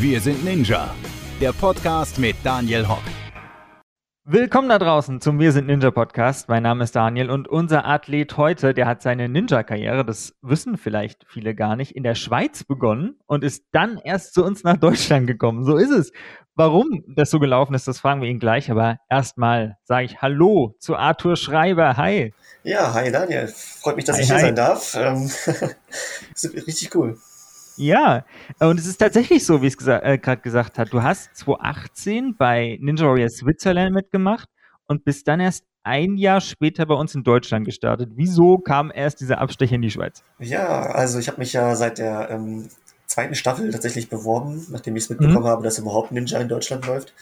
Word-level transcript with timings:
Wir 0.00 0.18
sind 0.18 0.42
Ninja, 0.42 0.94
der 1.42 1.52
Podcast 1.52 2.18
mit 2.18 2.34
Daniel 2.42 2.88
Hock. 2.88 3.02
Willkommen 4.24 4.70
da 4.70 4.78
draußen 4.78 5.20
zum 5.20 5.38
Wir 5.38 5.52
sind 5.52 5.66
Ninja 5.66 5.90
Podcast. 5.90 6.48
Mein 6.48 6.62
Name 6.62 6.84
ist 6.84 6.96
Daniel 6.96 7.28
und 7.28 7.48
unser 7.48 7.84
Athlet 7.84 8.34
heute, 8.38 8.72
der 8.72 8.86
hat 8.86 9.02
seine 9.02 9.28
Ninja-Karriere, 9.28 10.06
das 10.06 10.32
wissen 10.40 10.78
vielleicht 10.78 11.26
viele 11.28 11.54
gar 11.54 11.76
nicht, 11.76 11.94
in 11.94 12.02
der 12.02 12.14
Schweiz 12.14 12.64
begonnen 12.64 13.18
und 13.26 13.44
ist 13.44 13.64
dann 13.72 13.98
erst 14.02 14.32
zu 14.32 14.42
uns 14.42 14.64
nach 14.64 14.78
Deutschland 14.78 15.26
gekommen. 15.26 15.66
So 15.66 15.76
ist 15.76 15.90
es. 15.90 16.12
Warum 16.54 17.04
das 17.06 17.28
so 17.28 17.38
gelaufen 17.38 17.74
ist, 17.74 17.86
das 17.86 18.00
fragen 18.00 18.22
wir 18.22 18.30
ihn 18.30 18.40
gleich. 18.40 18.70
Aber 18.70 18.96
erstmal 19.10 19.76
sage 19.84 20.06
ich 20.06 20.22
Hallo 20.22 20.76
zu 20.78 20.96
Arthur 20.96 21.36
Schreiber. 21.36 21.98
Hi. 21.98 22.32
Ja, 22.62 22.94
hi 22.94 23.12
Daniel. 23.12 23.48
Freut 23.48 23.96
mich, 23.96 24.06
dass 24.06 24.16
hi, 24.16 24.22
ich 24.22 24.28
hier 24.28 24.36
hi. 24.36 24.42
sein 24.44 24.56
darf. 24.56 24.94
Ähm, 24.98 25.30
richtig 26.66 26.94
cool. 26.94 27.18
Ja, 27.80 28.26
und 28.58 28.78
es 28.78 28.86
ist 28.86 28.98
tatsächlich 28.98 29.46
so, 29.46 29.62
wie 29.62 29.66
es 29.66 29.78
gesa 29.78 30.00
äh, 30.00 30.18
gerade 30.18 30.42
gesagt 30.42 30.78
hat. 30.78 30.92
Du 30.92 31.02
hast 31.02 31.34
2018 31.34 32.36
bei 32.36 32.76
Ninja 32.78 33.06
Warrior 33.06 33.30
Switzerland 33.30 33.94
mitgemacht 33.94 34.50
und 34.86 35.02
bist 35.04 35.26
dann 35.28 35.40
erst 35.40 35.64
ein 35.82 36.18
Jahr 36.18 36.42
später 36.42 36.84
bei 36.84 36.94
uns 36.94 37.14
in 37.14 37.22
Deutschland 37.22 37.64
gestartet. 37.64 38.10
Wieso 38.16 38.58
kam 38.58 38.92
erst 38.94 39.22
dieser 39.22 39.38
Abstecher 39.38 39.76
in 39.76 39.82
die 39.82 39.90
Schweiz? 39.90 40.22
Ja, 40.38 40.90
also 40.90 41.18
ich 41.18 41.28
habe 41.28 41.38
mich 41.38 41.54
ja 41.54 41.74
seit 41.74 41.96
der 41.96 42.28
ähm, 42.30 42.68
zweiten 43.06 43.34
Staffel 43.34 43.70
tatsächlich 43.70 44.10
beworben, 44.10 44.66
nachdem 44.70 44.94
ich 44.96 45.04
es 45.04 45.08
mitbekommen 45.08 45.44
mhm. 45.44 45.48
habe, 45.48 45.62
dass 45.62 45.78
überhaupt 45.78 46.12
Ninja 46.12 46.38
in 46.38 46.48
Deutschland 46.48 46.86
läuft. 46.86 47.14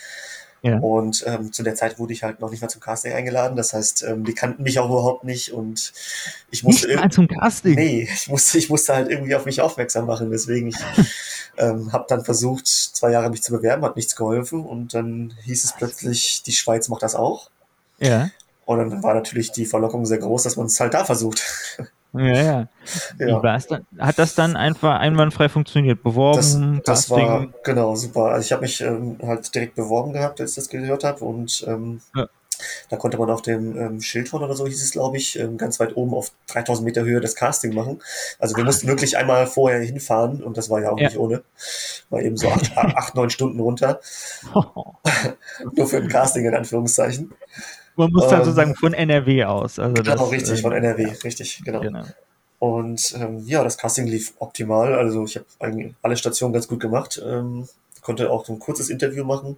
Ja. 0.63 0.79
Und 0.79 1.25
ähm, 1.27 1.53
zu 1.53 1.63
der 1.63 1.77
Zeit 1.77 1.99
wurde 1.99 2.13
ich 2.13 2.25
halt 2.25 2.41
noch 2.41 2.51
nicht 2.51 2.61
mal 2.61 2.69
zum 2.69 2.81
Casting 2.81 3.13
eingeladen. 3.13 3.57
Das 3.57 3.73
heißt, 3.73 4.03
ähm, 4.05 4.25
die 4.25 4.35
kannten 4.35 4.65
mich 4.65 4.79
auch 4.79 4.89
überhaupt 4.91 5.25
nicht 5.25 5.53
und 5.53 5.93
ich 6.51 6.65
musste. 6.65 6.89
Nicht 6.89 7.01
mal 7.01 7.11
zum 7.11 7.29
Casting? 7.29 7.75
Nee, 7.75 8.09
ich 8.13 8.29
musste, 8.29 8.59
ich 8.59 8.69
musste 8.69 8.95
halt 8.95 9.11
irgendwie 9.11 9.35
auf 9.37 9.47
mich 9.47 9.61
aufmerksam 9.61 10.07
machen. 10.07 10.31
Deswegen, 10.31 10.69
ich 10.69 10.77
ähm, 11.59 11.93
habe 11.93 12.07
dann 12.09 12.25
versucht, 12.25 12.67
zwei 12.67 13.13
Jahre 13.13 13.31
mich 13.31 13.43
zu 13.43 13.53
bewerben, 13.53 13.85
hat 13.85 13.97
nichts 13.97 14.17
geholfen 14.17 14.65
und 14.65 14.95
dann 14.95 15.35
hieß 15.45 15.65
es 15.65 15.75
plötzlich, 15.77 16.43
die 16.43 16.53
Schweiz 16.53 16.89
macht 16.89 17.03
das 17.03 17.15
auch. 17.15 17.51
Ja. 17.99 18.31
Und 18.65 18.79
dann 18.79 19.03
war 19.03 19.15
natürlich 19.15 19.53
die 19.53 19.65
Verlockung 19.65 20.07
sehr 20.07 20.19
groß, 20.19 20.43
dass 20.43 20.57
man 20.57 20.67
es 20.67 20.79
halt 20.79 20.95
da 20.95 21.05
versucht. 21.05 21.43
Ja, 22.15 22.43
ja. 22.43 22.69
Ja. 23.19 23.41
dann? 23.41 23.87
Hat 23.99 24.19
das 24.19 24.35
dann 24.35 24.57
einfach 24.57 24.99
einwandfrei 24.99 25.49
funktioniert? 25.49 26.03
Beworben? 26.03 26.81
Das, 26.85 27.07
das 27.07 27.11
war 27.11 27.49
genau 27.63 27.95
super. 27.97 28.27
Also 28.27 28.47
ich 28.47 28.53
habe 28.53 28.63
mich 28.63 28.81
ähm, 28.81 29.19
halt 29.23 29.55
direkt 29.55 29.75
beworben 29.75 30.13
gehabt, 30.13 30.41
als 30.41 30.51
ich 30.51 30.57
das 30.57 30.69
gehört 30.69 31.05
habe 31.05 31.25
und 31.25 31.65
ähm, 31.69 32.01
ja. 32.17 32.27
da 32.89 32.97
konnte 32.97 33.19
man 33.19 33.31
auf 33.31 33.43
dem 33.43 33.77
ähm, 33.77 34.01
Schildhorn 34.01 34.43
oder 34.43 34.55
so 34.55 34.67
hieß 34.67 34.83
es, 34.83 34.93
glaube 34.93 35.19
ich, 35.19 35.39
ähm, 35.39 35.59
ganz 35.59 35.79
weit 35.81 35.97
oben 35.97 36.15
auf 36.15 36.33
3000 36.47 36.87
Meter 36.87 37.03
Höhe 37.03 37.21
das 37.21 37.35
Casting 37.35 37.75
machen. 37.75 38.03
Also 38.39 38.57
wir 38.57 38.63
ah, 38.63 38.67
mussten 38.67 38.89
wirklich 38.89 39.19
einmal 39.19 39.47
vorher 39.47 39.81
hinfahren 39.81 40.43
und 40.43 40.57
das 40.57 40.71
war 40.71 40.81
ja 40.81 40.91
auch 40.91 40.99
ja. 40.99 41.09
nicht 41.09 41.19
ohne. 41.19 41.43
War 42.09 42.23
eben 42.23 42.39
so 42.39 42.49
acht, 42.49 42.73
acht 42.77 43.15
neun 43.15 43.29
Stunden 43.29 43.61
runter. 43.61 44.01
Nur 45.73 45.87
für 45.87 45.99
ein 45.99 46.09
Casting 46.09 46.47
in 46.47 46.55
Anführungszeichen. 46.55 47.35
Man 47.99 48.13
muss 48.13 48.25
halt 48.25 48.35
ähm, 48.35 48.45
sozusagen 48.45 48.75
von 48.77 48.95
NRW 48.95 49.45
aus. 49.45 49.79
Also 49.79 49.95
genau, 49.95 50.17
das, 50.17 50.31
richtig, 50.31 50.59
äh, 50.61 50.63
von 50.63 50.73
NRW, 50.73 51.07
richtig, 51.25 51.63
genau. 51.65 51.81
genau. 51.81 52.05
Und 52.61 53.15
ähm, 53.21 53.43
ja, 53.45 53.65
das 53.65 53.77
Casting 53.77 54.07
lief 54.07 54.35
optimal. 54.39 54.95
Also 54.95 55.25
ich 55.25 55.37
habe 55.37 55.47
eigentlich 55.59 55.95
alle 56.01 56.17
Stationen 56.17 56.53
ganz 56.53 56.69
gut 56.69 56.81
gemacht. 56.81 57.21
Ähm, 57.25 57.69
konnte 58.01 58.31
auch 58.31 58.49
ein 58.49 58.61
kurzes 58.61 58.89
Interview 58.89 59.25
machen. 59.25 59.57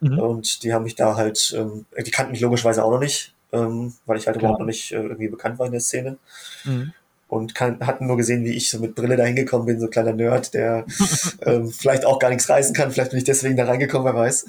Mhm. 0.00 0.18
Und 0.18 0.62
die 0.62 0.74
haben 0.74 0.84
mich 0.84 0.94
da 0.94 1.16
halt, 1.16 1.54
ähm, 1.56 1.86
die 1.98 2.10
kannten 2.10 2.32
mich 2.32 2.40
logischerweise 2.40 2.84
auch 2.84 2.90
noch 2.90 3.00
nicht, 3.00 3.34
ähm, 3.52 3.94
weil 4.04 4.18
ich 4.18 4.26
halt 4.26 4.38
Klar. 4.38 4.50
überhaupt 4.50 4.60
noch 4.60 4.66
nicht 4.66 4.92
äh, 4.92 4.96
irgendwie 4.96 5.28
bekannt 5.28 5.58
war 5.58 5.66
in 5.66 5.72
der 5.72 5.80
Szene. 5.80 6.18
Mhm 6.64 6.92
und 7.30 7.54
kann, 7.54 7.78
hatten 7.86 8.08
nur 8.08 8.16
gesehen, 8.16 8.44
wie 8.44 8.50
ich 8.50 8.70
so 8.70 8.80
mit 8.80 8.96
Brille 8.96 9.16
da 9.16 9.24
hingekommen 9.24 9.64
bin, 9.64 9.78
so 9.78 9.86
ein 9.86 9.90
kleiner 9.90 10.12
Nerd, 10.12 10.52
der 10.52 10.84
ähm, 11.42 11.70
vielleicht 11.70 12.04
auch 12.04 12.18
gar 12.18 12.28
nichts 12.28 12.48
reißen 12.48 12.74
kann. 12.74 12.90
Vielleicht 12.90 13.10
bin 13.10 13.18
ich 13.18 13.24
deswegen 13.24 13.56
da 13.56 13.64
reingekommen, 13.64 14.04
wer 14.04 14.20
weiß. 14.20 14.46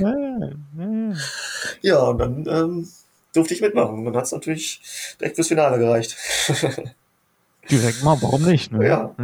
ja, 0.00 0.50
und 2.02 2.18
dann 2.18 2.46
ähm, 2.46 2.88
durfte 3.32 3.54
ich 3.54 3.60
mitmachen. 3.60 3.98
Und 3.98 4.04
dann 4.06 4.16
hat 4.16 4.24
es 4.24 4.32
natürlich 4.32 4.80
direkt 5.18 5.36
fürs 5.36 5.48
Finale 5.48 5.78
gereicht. 5.78 6.16
direkt 7.70 8.02
mal, 8.02 8.20
warum 8.20 8.42
nicht? 8.42 8.72
Ne? 8.72 8.86
Ja. 8.86 9.14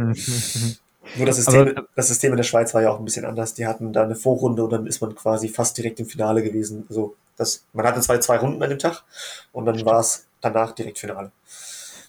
Nur 1.15 1.25
das 1.25 1.37
System, 1.37 1.69
Aber, 1.69 1.87
das 1.95 2.07
System 2.09 2.31
in 2.33 2.37
der 2.37 2.43
Schweiz 2.43 2.73
war 2.73 2.81
ja 2.81 2.89
auch 2.89 2.99
ein 2.99 3.05
bisschen 3.05 3.25
anders. 3.25 3.53
Die 3.53 3.65
hatten 3.65 3.93
da 3.93 4.03
eine 4.03 4.15
Vorrunde 4.15 4.63
und 4.63 4.71
dann 4.71 4.87
ist 4.87 5.01
man 5.01 5.15
quasi 5.15 5.47
fast 5.47 5.77
direkt 5.77 5.99
im 5.99 6.05
Finale 6.05 6.43
gewesen. 6.43 6.85
Also 6.89 7.15
das, 7.37 7.63
man 7.73 7.85
hatte 7.85 8.01
zwei, 8.01 8.17
zwei 8.17 8.37
Runden 8.37 8.61
an 8.61 8.69
dem 8.69 8.79
Tag 8.79 9.03
und 9.53 9.65
dann 9.65 9.85
war 9.85 10.01
es 10.01 10.25
danach 10.41 10.73
direkt 10.73 10.99
Finale. 10.99 11.31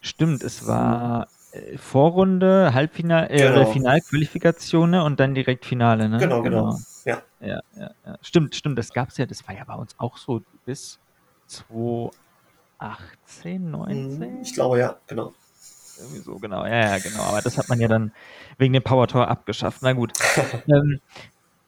Stimmt, 0.00 0.42
es 0.42 0.66
war 0.66 1.28
Vorrunde, 1.76 2.74
Halbfinale, 2.74 3.30
äh, 3.30 3.38
genau. 3.38 3.72
Finalqualifikation 3.72 4.90
ne, 4.90 5.02
und 5.02 5.18
dann 5.18 5.34
direkt 5.34 5.64
Finale, 5.64 6.06
ne? 6.08 6.18
Genau, 6.18 6.42
genau. 6.42 6.64
genau. 6.64 6.78
Ja. 7.04 7.22
Ja, 7.40 7.60
ja, 7.76 7.90
ja. 8.04 8.18
Stimmt, 8.20 8.54
stimmt, 8.54 8.78
das 8.78 8.92
gab 8.92 9.08
es 9.08 9.16
ja, 9.16 9.24
das 9.24 9.48
war 9.48 9.54
ja 9.54 9.64
bei 9.64 9.74
uns 9.74 9.94
auch 9.98 10.18
so 10.18 10.42
bis 10.66 11.00
2018, 11.46 13.70
19? 13.70 14.18
Mhm, 14.18 14.42
ich 14.42 14.52
glaube, 14.52 14.78
ja, 14.78 15.00
genau. 15.06 15.32
Irgendwie 15.98 16.20
so, 16.20 16.38
genau, 16.38 16.66
ja, 16.66 16.96
ja, 16.96 16.98
genau. 16.98 17.22
Aber 17.22 17.40
das 17.40 17.56
hat 17.58 17.68
man 17.68 17.80
ja 17.80 17.88
dann 17.88 18.12
wegen 18.58 18.72
dem 18.72 18.82
Power 18.82 19.08
Tour 19.08 19.28
abgeschafft. 19.28 19.82
Na 19.82 19.94
gut. 19.94 20.12
ähm, 20.68 21.00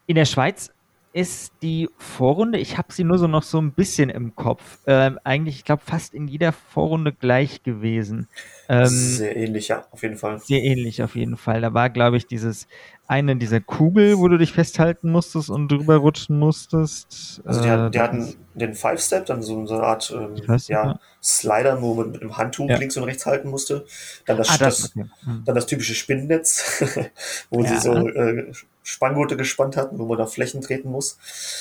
in 0.06 0.14
der 0.14 0.26
Schweiz 0.26 0.70
ist 1.12 1.52
die 1.62 1.88
Vorrunde, 1.98 2.58
ich 2.58 2.78
habe 2.78 2.92
sie 2.92 3.04
nur 3.04 3.18
so 3.18 3.26
noch 3.26 3.42
so 3.42 3.60
ein 3.60 3.72
bisschen 3.72 4.10
im 4.10 4.36
Kopf, 4.36 4.78
ähm, 4.86 5.18
eigentlich, 5.24 5.56
ich 5.56 5.64
glaube, 5.64 5.82
fast 5.84 6.14
in 6.14 6.28
jeder 6.28 6.52
Vorrunde 6.52 7.12
gleich 7.12 7.62
gewesen. 7.62 8.28
Ähm, 8.68 8.86
sehr 8.86 9.36
ähnlich, 9.36 9.68
ja, 9.68 9.86
auf 9.90 10.02
jeden 10.02 10.16
Fall. 10.16 10.38
Sehr 10.38 10.62
ähnlich, 10.62 11.02
auf 11.02 11.16
jeden 11.16 11.36
Fall. 11.36 11.60
Da 11.60 11.74
war, 11.74 11.90
glaube 11.90 12.16
ich, 12.16 12.26
dieses 12.26 12.68
eine 13.10 13.34
dieser 13.34 13.60
Kugel, 13.60 14.18
wo 14.18 14.28
du 14.28 14.38
dich 14.38 14.52
festhalten 14.52 15.10
musstest 15.10 15.50
und 15.50 15.66
drüber 15.66 15.96
rutschen 15.96 16.38
musstest. 16.38 17.42
Also 17.44 17.60
die, 17.60 17.68
äh, 17.68 17.90
die 17.90 18.00
hatten 18.00 18.36
den 18.54 18.74
Five-Step, 18.74 19.26
dann 19.26 19.42
so, 19.42 19.66
so 19.66 19.74
eine 19.74 19.82
Art 19.82 20.14
ähm, 20.16 20.40
weiß, 20.46 20.68
ja, 20.68 20.84
ja, 20.84 21.00
Slider, 21.20 21.82
wo 21.82 21.94
man 21.94 22.12
mit 22.12 22.22
einem 22.22 22.36
Handtuch 22.36 22.68
ja. 22.68 22.76
links 22.76 22.96
und 22.96 23.02
rechts 23.02 23.26
halten 23.26 23.48
musste. 23.48 23.84
Dann 24.26 24.36
das, 24.36 24.50
ah, 24.50 24.58
das, 24.58 24.82
das 24.82 24.96
okay. 24.96 25.10
hm. 25.24 25.42
dann 25.44 25.54
das 25.56 25.66
typische 25.66 25.94
Spinnennetz, 25.94 26.84
wo 27.50 27.64
ja. 27.64 27.68
sie 27.68 27.78
so 27.78 27.94
äh, 28.08 28.52
Spanngurte 28.90 29.36
gespannt 29.36 29.76
hatten, 29.76 29.98
wo 29.98 30.06
man 30.06 30.18
da 30.18 30.26
Flächen 30.26 30.60
treten 30.60 30.90
muss. 30.90 31.16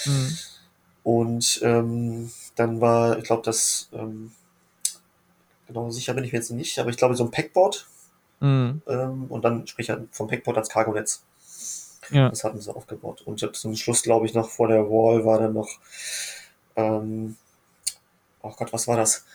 Mhm. 0.06 0.38
Und 1.03 1.59
ähm, 1.63 2.31
dann 2.56 2.81
war, 2.81 3.17
ich 3.19 3.23
glaube, 3.23 3.44
das, 3.44 3.90
ähm, 3.94 4.31
genau 5.67 5.91
sicher 5.91 6.13
bin 6.16 6.23
ich 6.23 6.31
mir 6.31 6.40
jetzt 6.40 6.51
nicht, 6.51 6.79
aber 6.79 6.90
ich 6.90 6.97
glaube, 6.97 7.16
so 7.16 7.23
ein 7.23 7.31
Packboard. 7.31 7.88
Mhm. 8.40 8.81
Ähm, 8.88 9.25
und 9.29 9.45
dann 9.45 9.67
sprich 9.67 9.90
halt 9.90 10.07
vom 10.12 10.28
Packboard 10.28 10.57
als 10.57 10.69
Cargonetz. 10.69 11.23
Ja. 12.09 12.29
Das 12.29 12.44
hatten 12.44 12.59
sie 12.59 12.73
aufgebaut. 12.73 13.22
Und 13.22 13.56
zum 13.56 13.75
Schluss, 13.75 14.01
glaube 14.01 14.25
ich, 14.25 14.34
noch 14.34 14.50
vor 14.50 14.67
der 14.67 14.90
Wall 14.90 15.23
war 15.23 15.38
dann 15.38 15.53
noch, 15.53 15.69
ähm, 16.75 17.35
oh 18.41 18.53
Gott, 18.57 18.73
was 18.73 18.88
war 18.88 18.97
das? 18.97 19.25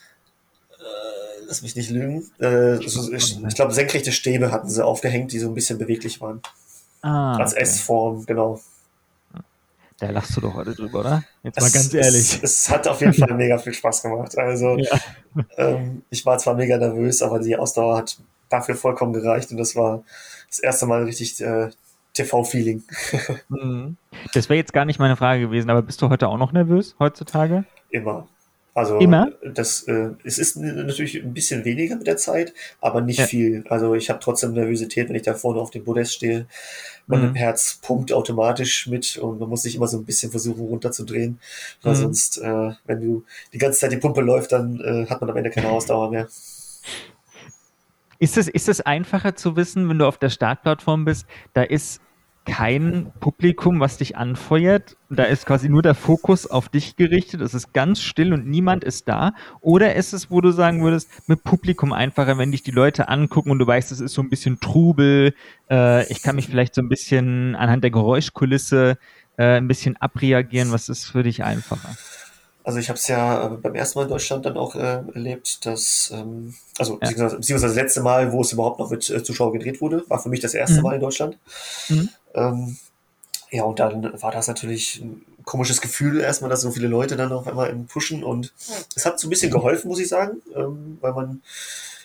Äh, 0.80 1.44
lass 1.46 1.62
mich 1.62 1.76
nicht 1.76 1.90
lügen. 1.90 2.28
Äh, 2.40 2.78
so, 2.88 3.12
ich, 3.12 3.40
ich 3.40 3.54
glaube, 3.54 3.72
senkrechte 3.72 4.10
Stäbe 4.10 4.50
hatten 4.50 4.68
sie 4.68 4.84
aufgehängt, 4.84 5.30
die 5.30 5.38
so 5.38 5.46
ein 5.46 5.54
bisschen 5.54 5.78
beweglich 5.78 6.20
waren. 6.20 6.42
Ah, 7.04 7.36
Als 7.36 7.52
okay. 7.52 7.62
S-Form, 7.64 8.24
genau. 8.24 8.58
Da 9.98 10.08
lachst 10.08 10.34
du 10.36 10.40
doch 10.40 10.54
heute 10.54 10.74
drüber, 10.74 11.00
oder? 11.00 11.22
Jetzt 11.42 11.60
mal 11.60 11.66
es, 11.66 11.72
ganz 11.74 11.92
ehrlich. 11.92 12.42
Es, 12.42 12.42
es, 12.42 12.70
hat 12.70 12.88
auf 12.88 12.98
jeden 13.00 13.12
Fall 13.14 13.34
mega 13.34 13.58
viel 13.58 13.74
Spaß 13.74 14.02
gemacht. 14.02 14.38
Also, 14.38 14.78
ja. 14.78 14.98
ähm, 15.58 16.02
ich 16.08 16.24
war 16.24 16.38
zwar 16.38 16.54
mega 16.54 16.78
nervös, 16.78 17.20
aber 17.20 17.40
die 17.40 17.56
Ausdauer 17.56 17.98
hat 17.98 18.18
dafür 18.48 18.74
vollkommen 18.74 19.12
gereicht 19.12 19.50
und 19.50 19.58
das 19.58 19.76
war 19.76 20.02
das 20.48 20.60
erste 20.60 20.86
Mal 20.86 21.04
richtig 21.04 21.40
äh, 21.42 21.68
TV-Feeling. 22.14 22.82
Mhm. 23.48 23.96
Das 24.32 24.48
wäre 24.48 24.56
jetzt 24.56 24.72
gar 24.72 24.86
nicht 24.86 24.98
meine 24.98 25.16
Frage 25.16 25.42
gewesen, 25.42 25.68
aber 25.68 25.82
bist 25.82 26.00
du 26.00 26.08
heute 26.08 26.28
auch 26.28 26.38
noch 26.38 26.52
nervös 26.52 26.96
heutzutage? 26.98 27.64
Immer. 27.90 28.26
Also 28.74 28.98
Immer? 28.98 29.30
das 29.44 29.84
äh, 29.84 30.10
es 30.24 30.38
ist 30.38 30.56
natürlich 30.56 31.22
ein 31.22 31.32
bisschen 31.32 31.64
weniger 31.64 31.94
mit 31.94 32.08
der 32.08 32.16
Zeit, 32.16 32.52
aber 32.80 33.00
nicht 33.00 33.20
ja. 33.20 33.26
viel. 33.26 33.64
Also 33.68 33.94
ich 33.94 34.10
habe 34.10 34.18
trotzdem 34.18 34.52
Nervosität, 34.52 35.08
wenn 35.08 35.14
ich 35.14 35.22
da 35.22 35.34
vorne 35.34 35.60
auf 35.60 35.70
dem 35.70 35.84
Podest 35.84 36.14
stehe. 36.14 36.46
Mein 37.06 37.30
mhm. 37.30 37.34
Herz 37.36 37.78
pumpt 37.80 38.12
automatisch 38.12 38.88
mit 38.88 39.16
und 39.16 39.38
man 39.38 39.48
muss 39.48 39.62
sich 39.62 39.76
immer 39.76 39.86
so 39.86 39.98
ein 39.98 40.04
bisschen 40.04 40.32
versuchen 40.32 40.66
runterzudrehen, 40.66 41.38
weil 41.82 41.94
mhm. 41.94 41.98
sonst, 41.98 42.38
äh, 42.38 42.72
wenn 42.84 43.00
du 43.00 43.24
die 43.52 43.58
ganze 43.58 43.78
Zeit 43.78 43.92
die 43.92 43.98
Pumpe 43.98 44.22
läuft, 44.22 44.50
dann 44.50 44.80
äh, 44.80 45.06
hat 45.08 45.20
man 45.20 45.30
am 45.30 45.36
Ende 45.36 45.50
keine 45.50 45.68
Ausdauer 45.70 46.10
mehr. 46.10 46.26
Ist 48.18 48.36
es, 48.36 48.48
ist 48.48 48.68
es 48.68 48.80
einfacher 48.80 49.36
zu 49.36 49.54
wissen, 49.54 49.88
wenn 49.88 49.98
du 49.98 50.06
auf 50.06 50.18
der 50.18 50.30
Startplattform 50.30 51.04
bist, 51.04 51.26
da 51.52 51.62
ist 51.62 52.00
kein 52.44 53.12
Publikum, 53.20 53.80
was 53.80 53.96
dich 53.96 54.16
anfeuert. 54.16 54.96
Da 55.08 55.24
ist 55.24 55.46
quasi 55.46 55.68
nur 55.68 55.82
der 55.82 55.94
Fokus 55.94 56.46
auf 56.46 56.68
dich 56.68 56.96
gerichtet. 56.96 57.40
Es 57.40 57.54
ist 57.54 57.72
ganz 57.72 58.00
still 58.00 58.32
und 58.32 58.46
niemand 58.46 58.84
ist 58.84 59.08
da. 59.08 59.32
Oder 59.60 59.94
ist 59.94 60.12
es, 60.12 60.30
wo 60.30 60.40
du 60.40 60.50
sagen 60.50 60.82
würdest, 60.82 61.08
mit 61.26 61.42
Publikum 61.42 61.92
einfacher, 61.92 62.36
wenn 62.36 62.52
dich 62.52 62.62
die 62.62 62.70
Leute 62.70 63.08
angucken 63.08 63.50
und 63.50 63.58
du 63.58 63.66
weißt, 63.66 63.92
es 63.92 64.00
ist 64.00 64.14
so 64.14 64.22
ein 64.22 64.28
bisschen 64.28 64.60
Trubel. 64.60 65.34
Äh, 65.70 66.10
ich 66.10 66.22
kann 66.22 66.36
mich 66.36 66.46
vielleicht 66.46 66.74
so 66.74 66.82
ein 66.82 66.88
bisschen 66.88 67.54
anhand 67.56 67.82
der 67.82 67.90
Geräuschkulisse 67.90 68.98
äh, 69.36 69.56
ein 69.56 69.68
bisschen 69.68 69.96
abreagieren. 69.96 70.72
Was 70.72 70.88
ist 70.88 71.06
für 71.06 71.22
dich 71.22 71.44
einfacher? 71.44 71.96
Also 72.64 72.78
ich 72.78 72.88
habe 72.88 72.98
es 72.98 73.06
ja 73.08 73.46
äh, 73.46 73.48
beim 73.56 73.74
ersten 73.74 73.98
Mal 73.98 74.04
in 74.04 74.10
Deutschland 74.10 74.46
dann 74.46 74.56
auch 74.56 74.74
äh, 74.74 75.02
erlebt, 75.14 75.66
dass, 75.66 76.10
ähm, 76.14 76.54
also 76.78 76.94
ja. 76.94 76.98
beziehungsweise, 77.00 77.36
beziehungsweise 77.36 77.74
das 77.74 77.82
letzte 77.82 78.00
Mal, 78.00 78.32
wo 78.32 78.40
es 78.40 78.52
überhaupt 78.52 78.78
noch 78.78 78.90
mit 78.90 79.08
äh, 79.10 79.22
Zuschauern 79.22 79.52
gedreht 79.52 79.82
wurde, 79.82 80.02
war 80.08 80.18
für 80.18 80.30
mich 80.30 80.40
das 80.40 80.54
erste 80.54 80.78
mhm. 80.78 80.82
Mal 80.82 80.94
in 80.94 81.00
Deutschland. 81.00 81.38
Mhm. 81.90 82.08
Ähm, 82.34 82.76
Ja, 83.50 83.62
und 83.62 83.78
dann 83.78 84.20
war 84.20 84.32
das 84.32 84.48
natürlich 84.48 85.00
ein 85.00 85.24
komisches 85.44 85.80
Gefühl, 85.80 86.20
erstmal, 86.20 86.50
dass 86.50 86.62
so 86.62 86.72
viele 86.72 86.88
Leute 86.88 87.16
dann 87.16 87.30
auf 87.32 87.46
einmal 87.46 87.70
im 87.70 87.86
Pushen 87.86 88.24
und 88.24 88.52
es 88.96 89.06
hat 89.06 89.20
so 89.20 89.28
ein 89.28 89.30
bisschen 89.30 89.52
geholfen, 89.52 89.88
muss 89.88 90.00
ich 90.00 90.08
sagen, 90.08 90.42
ähm, 90.56 90.98
weil 91.00 91.12
man 91.12 91.40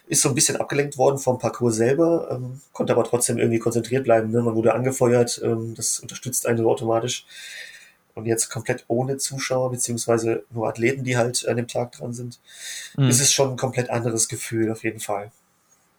ist 0.08 0.22
so 0.22 0.30
ein 0.30 0.36
bisschen 0.36 0.58
abgelenkt 0.58 0.98
worden 0.98 1.18
vom 1.18 1.40
Parcours 1.40 1.76
selber, 1.76 2.30
ähm, 2.32 2.62
konnte 2.72 2.94
aber 2.94 3.04
trotzdem 3.04 3.40
irgendwie 3.40 3.58
konzentriert 3.60 4.04
bleiben. 4.04 4.30
Ne? 4.32 4.42
Man 4.42 4.56
wurde 4.56 4.74
angefeuert, 4.74 5.42
ähm, 5.44 5.74
das 5.76 6.00
unterstützt 6.00 6.46
einen 6.46 6.60
so 6.60 6.70
automatisch. 6.70 7.26
Und 8.16 8.26
jetzt 8.26 8.50
komplett 8.50 8.86
ohne 8.88 9.18
Zuschauer, 9.18 9.72
beziehungsweise 9.72 10.44
nur 10.52 10.68
Athleten, 10.68 11.04
die 11.04 11.16
halt 11.18 11.48
an 11.48 11.58
dem 11.58 11.68
Tag 11.68 11.94
dran 11.94 12.14
sind, 12.14 12.40
mhm. 12.98 13.08
ist 13.08 13.22
es 13.22 13.32
schon 13.32 13.52
ein 13.52 13.58
komplett 13.58 13.90
anderes 13.90 14.28
Gefühl, 14.28 14.72
auf 14.72 14.84
jeden 14.84 15.00
Fall. 15.00 15.32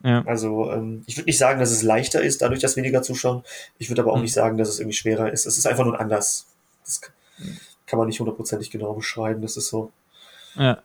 Ja. 0.02 0.22
Also 0.26 0.70
ähm, 0.72 1.02
ich 1.06 1.16
würde 1.16 1.26
nicht 1.26 1.38
sagen, 1.38 1.60
dass 1.60 1.70
es 1.70 1.82
leichter 1.82 2.22
ist, 2.22 2.42
dadurch, 2.42 2.60
dass 2.60 2.76
weniger 2.76 3.02
zuschauen. 3.02 3.42
Ich 3.78 3.90
würde 3.90 4.02
aber 4.02 4.12
auch 4.12 4.16
mhm. 4.16 4.22
nicht 4.22 4.32
sagen, 4.32 4.56
dass 4.56 4.68
es 4.68 4.80
irgendwie 4.80 4.96
schwerer 4.96 5.30
ist. 5.32 5.46
Es 5.46 5.58
ist 5.58 5.66
einfach 5.66 5.84
nur 5.84 6.00
anders. 6.00 6.46
Das 6.84 7.00
kann 7.86 7.98
man 7.98 8.08
nicht 8.08 8.20
hundertprozentig 8.20 8.70
genau 8.70 8.94
beschreiben. 8.94 9.42
Das 9.42 9.56
ist 9.56 9.68
so. 9.68 9.90
Ja. 10.54 10.78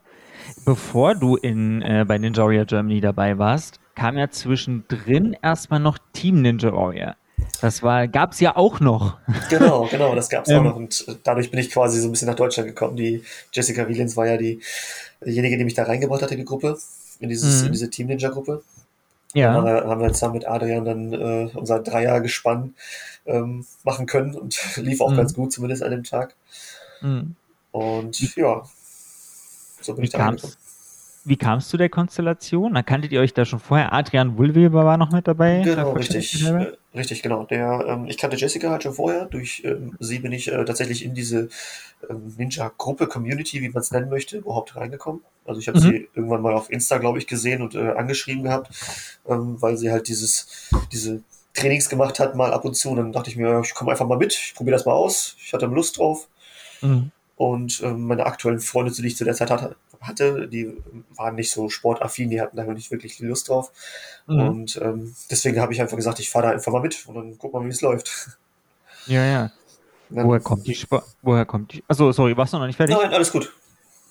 Bevor 0.66 1.16
du 1.16 1.38
in, 1.38 1.82
äh, 1.82 2.06
bei 2.08 2.18
Ninja 2.18 2.44
Warrior 2.44 2.66
Germany 2.66 3.02
dabei 3.02 3.38
warst, 3.38 3.80
kam 3.96 4.18
ja 4.18 4.30
zwischendrin 4.30 5.36
erstmal 5.42 5.80
noch 5.80 5.98
Team 6.14 6.42
Ninja 6.42 6.72
Warrior. 6.74 7.16
Das 7.62 7.84
war, 7.84 8.08
gab 8.08 8.34
es 8.34 8.40
ja 8.40 8.56
auch 8.56 8.80
noch. 8.80 9.18
Genau, 9.50 9.88
genau, 9.90 10.16
das 10.16 10.30
gab 10.30 10.46
es 10.46 10.50
ähm, 10.52 10.60
auch 10.60 10.64
noch. 10.64 10.76
Und 10.76 11.06
dadurch 11.24 11.52
bin 11.52 11.60
ich 11.60 11.72
quasi 11.72 12.00
so 12.00 12.08
ein 12.08 12.12
bisschen 12.12 12.28
nach 12.28 12.36
Deutschland 12.36 12.68
gekommen. 12.68 12.96
Die 12.96 13.24
Jessica 13.52 13.88
Wielens 13.88 14.18
war 14.18 14.28
ja 14.28 14.38
die, 14.38 14.62
diejenige, 15.26 15.58
die 15.58 15.64
mich 15.64 15.74
da 15.74 15.84
reingebracht 15.84 16.22
hat 16.22 16.32
in 16.32 16.38
die 16.38 16.46
Gruppe, 16.46 16.78
in, 17.20 17.30
dieses, 17.30 17.62
mhm. 17.62 17.68
in 17.68 17.72
diese 17.74 17.90
Team 17.90 18.08
Ninja 18.08 18.30
Gruppe. 18.30 18.64
Ja. 19.36 19.54
Haben 19.54 19.66
wir, 19.66 19.84
haben 19.84 20.02
wir 20.02 20.14
zusammen 20.14 20.36
mit 20.36 20.48
Adrian 20.48 20.86
dann 20.86 21.14
äh, 21.14 21.50
unser 21.54 21.82
Dreier-Gespann 21.82 22.74
ähm, 23.26 23.66
machen 23.84 24.06
können 24.06 24.34
und 24.34 24.58
lief 24.78 25.02
auch 25.02 25.12
mhm. 25.12 25.18
ganz 25.18 25.34
gut, 25.34 25.52
zumindest 25.52 25.84
an 25.84 25.92
dem 25.92 26.04
Tag. 26.04 26.36
Mhm. 27.02 27.36
Und 27.72 28.36
ja, 28.38 28.64
so 29.82 29.94
bin 29.94 30.04
wie 30.04 30.06
ich 30.06 30.12
da 30.14 30.20
kam's, 30.20 30.58
Wie 31.28 31.38
kam 31.38 31.58
es 31.58 31.70
zu 31.70 31.78
der 31.78 31.90
Konstellation? 31.90 32.76
Da 32.76 32.84
kanntet 32.84 33.12
ihr 33.12 33.20
euch 33.20 33.34
da 33.34 33.46
schon 33.46 33.60
vorher? 33.60 33.94
Adrian 33.94 34.38
Wulweber 34.38 34.86
war 34.86 34.98
noch 34.98 35.12
mit 35.12 35.28
dabei? 35.28 35.62
Genau, 35.64 35.94
richtig. 35.94 36.46
Äh, 36.46 36.74
richtig, 36.94 37.24
genau. 37.24 37.46
Der, 37.46 37.84
ähm, 37.88 38.06
ich 38.06 38.20
kannte 38.20 38.38
Jessica 38.38 38.70
halt 38.70 38.84
schon 38.84 38.94
vorher. 38.94 39.26
Durch 39.26 39.64
ähm, 39.66 39.96
sie 40.00 40.20
bin 40.20 40.32
ich 40.32 40.52
äh, 40.52 40.64
tatsächlich 40.66 41.04
in 41.04 41.16
diese 41.16 41.50
ähm, 42.08 42.32
Ninja-Gruppe, 42.38 43.08
Community, 43.08 43.62
wie 43.62 43.70
man 43.70 43.82
es 43.82 43.90
nennen 43.90 44.10
möchte, 44.10 44.38
überhaupt 44.38 44.76
reingekommen. 44.76 45.22
Also 45.46 45.60
ich 45.60 45.68
habe 45.68 45.80
mhm. 45.80 45.84
sie 45.84 46.10
irgendwann 46.14 46.44
mal 46.44 46.54
auf 46.54 46.70
Insta, 46.70 47.00
glaube 47.00 47.18
ich, 47.18 47.26
gesehen 47.26 47.64
und 47.64 47.74
äh, 47.74 47.94
angeschrieben 47.94 48.44
gehabt, 48.44 48.70
ähm, 49.28 49.60
weil 49.60 49.78
sie 49.78 49.92
halt 49.92 50.08
dieses, 50.08 50.70
diese 50.92 51.24
Trainings 51.56 51.90
gemacht 51.90 52.20
hat, 52.20 52.36
mal 52.36 52.54
ab 52.54 52.66
und 52.66 52.76
zu. 52.76 52.90
Und 52.90 52.98
dann 52.98 53.12
dachte 53.14 53.32
ich 53.32 53.36
mir, 53.36 53.62
ich 53.64 53.74
komme 53.74 53.90
einfach 53.90 54.08
mal 54.08 54.20
mit, 54.20 54.34
ich 54.34 54.54
probiere 54.56 54.78
das 54.78 54.86
mal 54.86 54.94
aus. 54.94 55.36
Ich 55.44 55.54
hatte 55.54 55.66
Lust 55.66 55.98
drauf. 55.98 56.28
Mhm. 56.82 57.10
Und 57.38 57.82
ähm, 57.84 58.08
meine 58.08 58.26
aktuellen 58.26 58.60
Freunde, 58.60 58.94
die 58.94 59.08
ich 59.08 59.18
zu 59.18 59.26
der 59.26 59.34
Zeit 59.34 59.50
hatte, 59.50 59.76
die 60.50 60.78
waren 61.16 61.36
nicht 61.36 61.52
so 61.52 61.70
sportaffin, 61.70 62.30
die 62.30 62.42
hatten 62.42 62.58
da 62.58 62.64
nicht 62.66 62.92
wirklich 62.92 63.20
Lust 63.20 63.50
drauf. 63.50 63.72
Mhm. 64.28 64.40
Und 64.40 64.82
ähm, 64.82 65.16
deswegen 65.30 65.60
habe 65.60 65.74
ich 65.74 65.82
einfach 65.82 65.98
gesagt, 65.98 66.20
ich 66.20 66.30
fahre 66.30 66.48
da 66.48 66.52
einfach 66.52 66.72
mal 66.72 66.82
mit 66.82 67.06
und 67.08 67.16
dann 67.16 67.38
guck 67.38 67.54
mal, 67.54 67.64
wie 67.64 67.70
es 67.70 67.82
läuft. 67.82 68.38
Ja, 69.08 69.24
ja. 69.24 69.52
Dann, 70.10 70.28
woher 70.28 70.40
kommt 70.40 70.66
die 70.66 70.74
Sport? 70.74 71.04
Woher 71.22 71.46
kommt 71.46 71.74
die? 71.74 71.84
Achso, 71.88 72.12
sorry, 72.12 72.36
warst 72.36 72.54
du 72.54 72.58
noch 72.58 72.66
nicht 72.66 72.78
fertig? 72.78 72.96
Nein, 73.00 73.14
alles 73.14 73.32
gut. 73.32 73.54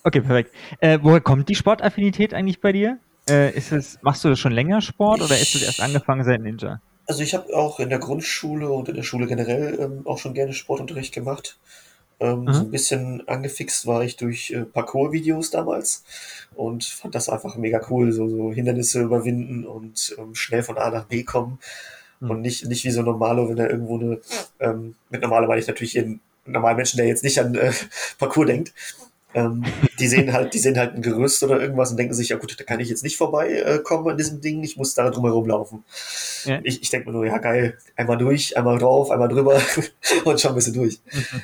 Okay, 0.05 0.21
perfekt. 0.21 0.53
Äh, 0.79 0.99
woher 1.01 1.19
kommt 1.19 1.49
die 1.49 1.55
Sportaffinität 1.55 2.33
eigentlich 2.33 2.61
bei 2.61 2.71
dir? 2.71 2.97
Äh, 3.29 3.53
ist 3.57 3.71
es, 3.71 3.99
machst 4.03 4.23
du 4.23 4.29
das 4.29 4.39
schon 4.39 4.51
länger 4.51 4.81
Sport 4.81 5.21
oder 5.21 5.37
ist 5.37 5.55
es 5.55 5.63
erst 5.63 5.81
angefangen 5.81 6.23
seit 6.23 6.41
Ninja? 6.41 6.79
Also 7.07 7.23
ich 7.23 7.33
habe 7.33 7.55
auch 7.55 7.79
in 7.79 7.89
der 7.89 7.99
Grundschule 7.99 8.69
und 8.69 8.89
in 8.89 8.95
der 8.95 9.03
Schule 9.03 9.27
generell 9.27 9.79
ähm, 9.79 10.01
auch 10.05 10.17
schon 10.17 10.33
gerne 10.33 10.53
Sportunterricht 10.53 11.13
gemacht. 11.13 11.57
Ähm, 12.19 12.45
mhm. 12.45 12.53
So 12.53 12.61
ein 12.61 12.71
bisschen 12.71 13.27
angefixt 13.27 13.87
war 13.87 14.03
ich 14.03 14.15
durch 14.15 14.51
äh, 14.51 14.63
Parcours-Videos 14.63 15.51
damals 15.51 16.03
und 16.55 16.85
fand 16.85 17.13
das 17.15 17.29
einfach 17.29 17.57
mega 17.57 17.81
cool, 17.89 18.11
so, 18.11 18.29
so 18.29 18.53
Hindernisse 18.53 19.01
überwinden 19.01 19.65
und 19.65 20.15
ähm, 20.17 20.33
schnell 20.33 20.63
von 20.63 20.77
A 20.77 20.89
nach 20.89 21.05
B 21.05 21.23
kommen. 21.23 21.59
Mhm. 22.19 22.29
Und 22.29 22.41
nicht, 22.41 22.65
nicht 22.67 22.85
wie 22.85 22.91
so 22.91 23.01
Normalo, 23.01 23.49
wenn 23.49 23.57
er 23.57 23.69
irgendwo 23.69 23.99
eine, 23.99 24.19
ähm, 24.59 24.95
mit 25.09 25.21
Normalo 25.21 25.47
meine 25.47 25.59
ich 25.59 25.67
natürlich 25.67 25.93
jeden 25.93 26.21
normalen 26.45 26.77
Menschen, 26.77 26.97
der 26.97 27.07
jetzt 27.07 27.23
nicht 27.23 27.39
an 27.39 27.55
äh, 27.55 27.71
Parcours 28.17 28.47
denkt, 28.47 28.73
ähm, 29.35 29.65
die 29.99 30.07
sehen 30.07 30.31
halt, 30.31 30.53
die 30.53 30.59
sehen 30.59 30.77
halt 30.77 30.95
ein 30.95 31.01
Gerüst 31.01 31.43
oder 31.43 31.59
irgendwas 31.59 31.91
und 31.91 31.97
denken 31.97 32.13
sich, 32.13 32.29
ja 32.29 32.37
gut, 32.37 32.57
da 32.57 32.63
kann 32.63 32.79
ich 32.79 32.87
jetzt 32.87 33.03
nicht 33.03 33.17
vorbeikommen 33.17 34.07
äh, 34.07 34.11
an 34.11 34.17
diesem 34.17 34.39
Ding, 34.39 34.63
ich 34.63 34.77
muss 34.77 34.93
da 34.93 35.09
drumherum 35.09 35.45
laufen. 35.45 35.83
Ja. 36.45 36.61
Ich, 36.63 36.81
ich 36.81 36.89
denke 36.89 37.07
mir 37.07 37.13
nur, 37.13 37.25
ja 37.25 37.37
geil, 37.37 37.77
einmal 37.97 38.17
durch, 38.17 38.57
einmal 38.57 38.77
drauf, 38.77 39.11
einmal 39.11 39.27
drüber 39.27 39.61
und 40.23 40.39
schon 40.39 40.51
ein 40.51 40.55
bisschen 40.55 40.73
durch. 40.73 41.01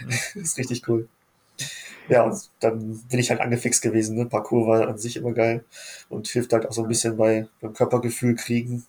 das 0.08 0.36
ist 0.36 0.58
richtig 0.58 0.88
cool. 0.88 1.10
Ja, 2.08 2.24
und 2.24 2.50
dann 2.62 2.98
bin 3.10 3.20
ich 3.20 3.30
halt 3.30 3.42
angefixt 3.42 3.82
gewesen. 3.82 4.18
Ne? 4.18 4.26
Parcours 4.26 4.68
war 4.68 4.88
an 4.88 4.98
sich 4.98 5.18
immer 5.18 5.34
geil 5.34 5.66
und 6.08 6.28
hilft 6.30 6.54
halt 6.54 6.66
auch 6.66 6.74
so 6.74 6.84
ein 6.84 6.88
bisschen 6.88 7.18
bei 7.18 7.48
beim 7.60 7.74
Körpergefühl 7.74 8.36
kriegen. 8.36 8.86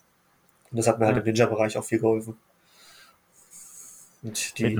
Und 0.70 0.78
das 0.78 0.86
hat 0.86 1.00
mir 1.00 1.06
halt 1.06 1.18
im 1.18 1.24
Ninja-Bereich 1.24 1.76
auch 1.76 1.84
viel 1.84 1.98
geholfen. 1.98 2.36
Und 4.22 4.58
die, 4.58 4.78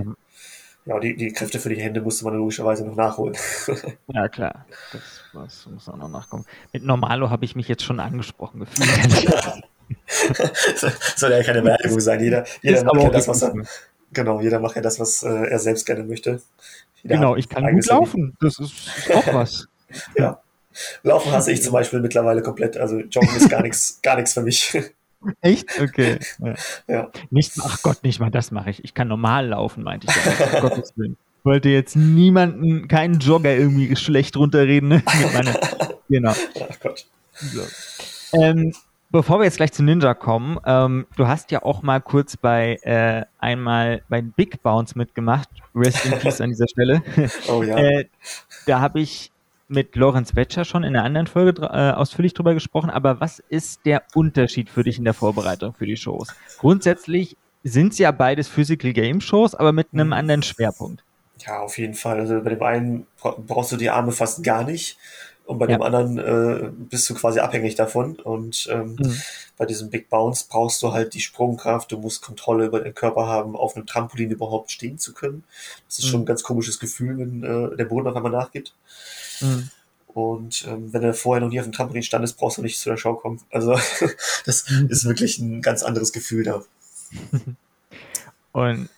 ja, 0.84 0.98
die, 0.98 1.16
die 1.16 1.32
Kräfte 1.32 1.58
für 1.58 1.68
die 1.68 1.80
Hände 1.80 2.00
musste 2.00 2.24
man 2.24 2.34
logischerweise 2.34 2.84
noch 2.84 2.96
nachholen. 2.96 3.36
ja, 4.08 4.28
klar. 4.28 4.66
Das, 4.92 5.02
das 5.32 5.66
muss 5.66 5.88
auch 5.88 5.96
noch 5.96 6.08
nachkommen. 6.08 6.44
Mit 6.72 6.82
Normalo 6.82 7.30
habe 7.30 7.44
ich 7.44 7.54
mich 7.54 7.68
jetzt 7.68 7.84
schon 7.84 8.00
angesprochen 8.00 8.60
gefühlt. 8.60 9.68
Soll 11.16 11.30
ja 11.30 11.42
keine 11.42 11.62
Beleidigung 11.62 12.00
sein. 12.00 12.20
Jeder, 12.20 12.44
jeder 12.62 12.84
macht 12.84 13.02
ja 13.02 13.10
das, 13.10 13.28
was 13.28 13.42
er, 13.42 13.54
genau, 14.12 14.40
jeder 14.40 14.58
macht 14.58 14.76
ja 14.76 14.82
das, 14.82 14.98
was 14.98 15.22
äh, 15.22 15.28
er 15.28 15.58
selbst 15.58 15.86
gerne 15.86 16.02
möchte. 16.04 16.42
Jeder 17.02 17.16
genau, 17.16 17.36
ich 17.36 17.48
kann 17.48 17.72
gut 17.72 17.86
laufen. 17.86 18.36
Das 18.40 18.58
ist 18.58 18.90
auch 19.12 19.34
was. 19.34 19.68
ja. 20.16 20.40
Laufen 21.02 21.32
hasse 21.32 21.52
ich 21.52 21.62
zum 21.62 21.74
Beispiel 21.74 22.00
mittlerweile 22.00 22.42
komplett. 22.42 22.76
Also 22.76 23.00
Joggen 23.00 23.36
ist 23.36 23.50
gar 23.50 23.62
nichts, 23.62 24.00
gar 24.02 24.16
nichts 24.16 24.32
für 24.32 24.42
mich. 24.42 24.76
Echt? 25.40 25.80
Okay. 25.80 26.18
Ja. 26.38 26.54
ja. 26.88 27.10
Nicht, 27.30 27.52
ach 27.62 27.82
Gott, 27.82 28.02
nicht 28.02 28.20
mal 28.20 28.30
das 28.30 28.50
mache 28.50 28.70
ich. 28.70 28.84
Ich 28.84 28.94
kann 28.94 29.08
normal 29.08 29.48
laufen, 29.48 29.82
meinte 29.82 30.06
ich. 30.08 30.60
Gottes 30.60 30.92
Willen. 30.96 31.16
Wollte 31.44 31.70
jetzt 31.70 31.96
niemanden, 31.96 32.86
keinen 32.86 33.18
Jogger 33.18 33.54
irgendwie 33.54 33.96
schlecht 33.96 34.36
runterreden. 34.36 34.88
Ne? 34.88 35.02
Meiner, 35.34 35.58
genau. 36.08 36.32
Ach 36.32 36.80
Gott. 36.80 37.06
So. 37.34 37.62
Ähm, 38.40 38.72
bevor 39.10 39.40
wir 39.40 39.44
jetzt 39.44 39.56
gleich 39.56 39.72
zu 39.72 39.82
Ninja 39.82 40.14
kommen, 40.14 40.58
ähm, 40.64 41.06
du 41.16 41.26
hast 41.26 41.50
ja 41.50 41.62
auch 41.62 41.82
mal 41.82 42.00
kurz 42.00 42.36
bei 42.36 42.76
äh, 42.82 43.24
einmal 43.38 44.02
bei 44.08 44.22
Big 44.22 44.62
Bounce 44.62 44.96
mitgemacht. 44.96 45.48
Rest 45.74 46.06
in 46.06 46.12
Peace 46.12 46.40
an 46.40 46.50
dieser 46.50 46.68
Stelle. 46.68 47.02
Oh 47.48 47.64
ja. 47.64 47.76
Äh, 47.76 48.08
da 48.66 48.80
habe 48.80 49.00
ich 49.00 49.31
mit 49.72 49.96
Lorenz 49.96 50.36
Wetscher 50.36 50.64
schon 50.64 50.84
in 50.84 50.94
einer 50.94 51.04
anderen 51.04 51.26
Folge 51.26 51.62
äh, 51.62 51.90
ausführlich 51.92 52.34
drüber 52.34 52.54
gesprochen, 52.54 52.90
aber 52.90 53.20
was 53.20 53.40
ist 53.40 53.84
der 53.86 54.04
Unterschied 54.14 54.70
für 54.70 54.84
dich 54.84 54.98
in 54.98 55.04
der 55.04 55.14
Vorbereitung 55.14 55.74
für 55.74 55.86
die 55.86 55.96
Shows? 55.96 56.28
Grundsätzlich 56.58 57.36
sind 57.64 57.92
es 57.92 57.98
ja 57.98 58.10
beides 58.10 58.48
Physical 58.48 58.92
Game 58.92 59.20
Shows, 59.20 59.54
aber 59.54 59.72
mit 59.72 59.88
einem 59.92 60.08
mhm. 60.08 60.12
anderen 60.12 60.42
Schwerpunkt. 60.42 61.04
Ja, 61.38 61.60
auf 61.60 61.78
jeden 61.78 61.94
Fall. 61.94 62.20
Also 62.20 62.40
bei 62.42 62.50
dem 62.50 62.62
einen 62.62 63.06
brauchst 63.20 63.72
du 63.72 63.76
die 63.76 63.90
Arme 63.90 64.12
fast 64.12 64.44
gar 64.44 64.64
nicht 64.64 64.96
und 65.44 65.58
bei 65.58 65.66
ja. 65.66 65.76
dem 65.76 65.82
anderen 65.82 66.18
äh, 66.18 66.70
bist 66.72 67.08
du 67.10 67.14
quasi 67.14 67.40
abhängig 67.40 67.74
davon. 67.74 68.16
Und 68.16 68.68
ähm, 68.70 68.96
mhm. 68.98 69.20
bei 69.56 69.66
diesem 69.66 69.90
Big 69.90 70.08
Bounce 70.08 70.46
brauchst 70.48 70.82
du 70.82 70.92
halt 70.92 71.14
die 71.14 71.20
Sprungkraft, 71.20 71.90
du 71.92 71.98
musst 71.98 72.22
Kontrolle 72.22 72.66
über 72.66 72.80
den 72.80 72.94
Körper 72.94 73.26
haben, 73.26 73.56
auf 73.56 73.76
einem 73.76 73.86
Trampolin 73.86 74.30
überhaupt 74.30 74.70
stehen 74.70 74.98
zu 74.98 75.12
können. 75.12 75.44
Das 75.88 75.98
ist 75.98 76.06
mhm. 76.06 76.10
schon 76.10 76.20
ein 76.22 76.26
ganz 76.26 76.42
komisches 76.42 76.78
Gefühl, 76.78 77.18
wenn 77.18 77.42
äh, 77.42 77.76
der 77.76 77.84
Boden 77.86 78.06
auf 78.06 78.16
einmal 78.16 78.32
nachgibt. 78.32 78.74
Mhm. 79.40 79.70
Und 80.14 80.66
ähm, 80.68 80.92
wenn 80.92 81.02
du 81.02 81.14
vorher 81.14 81.40
noch 81.42 81.50
nie 81.50 81.58
auf 81.58 81.66
dem 81.66 81.72
Trampolin 81.72 82.02
standest, 82.02 82.38
brauchst 82.38 82.58
du 82.58 82.62
nicht 82.62 82.78
zu 82.78 82.88
der 82.88 82.96
Show 82.96 83.14
kommen. 83.14 83.40
Also 83.50 83.72
das 84.44 84.68
mhm. 84.68 84.88
ist 84.88 85.04
wirklich 85.04 85.38
ein 85.38 85.62
ganz 85.62 85.82
anderes 85.82 86.12
Gefühl 86.12 86.44
da. 86.44 86.62
Und 88.52 88.88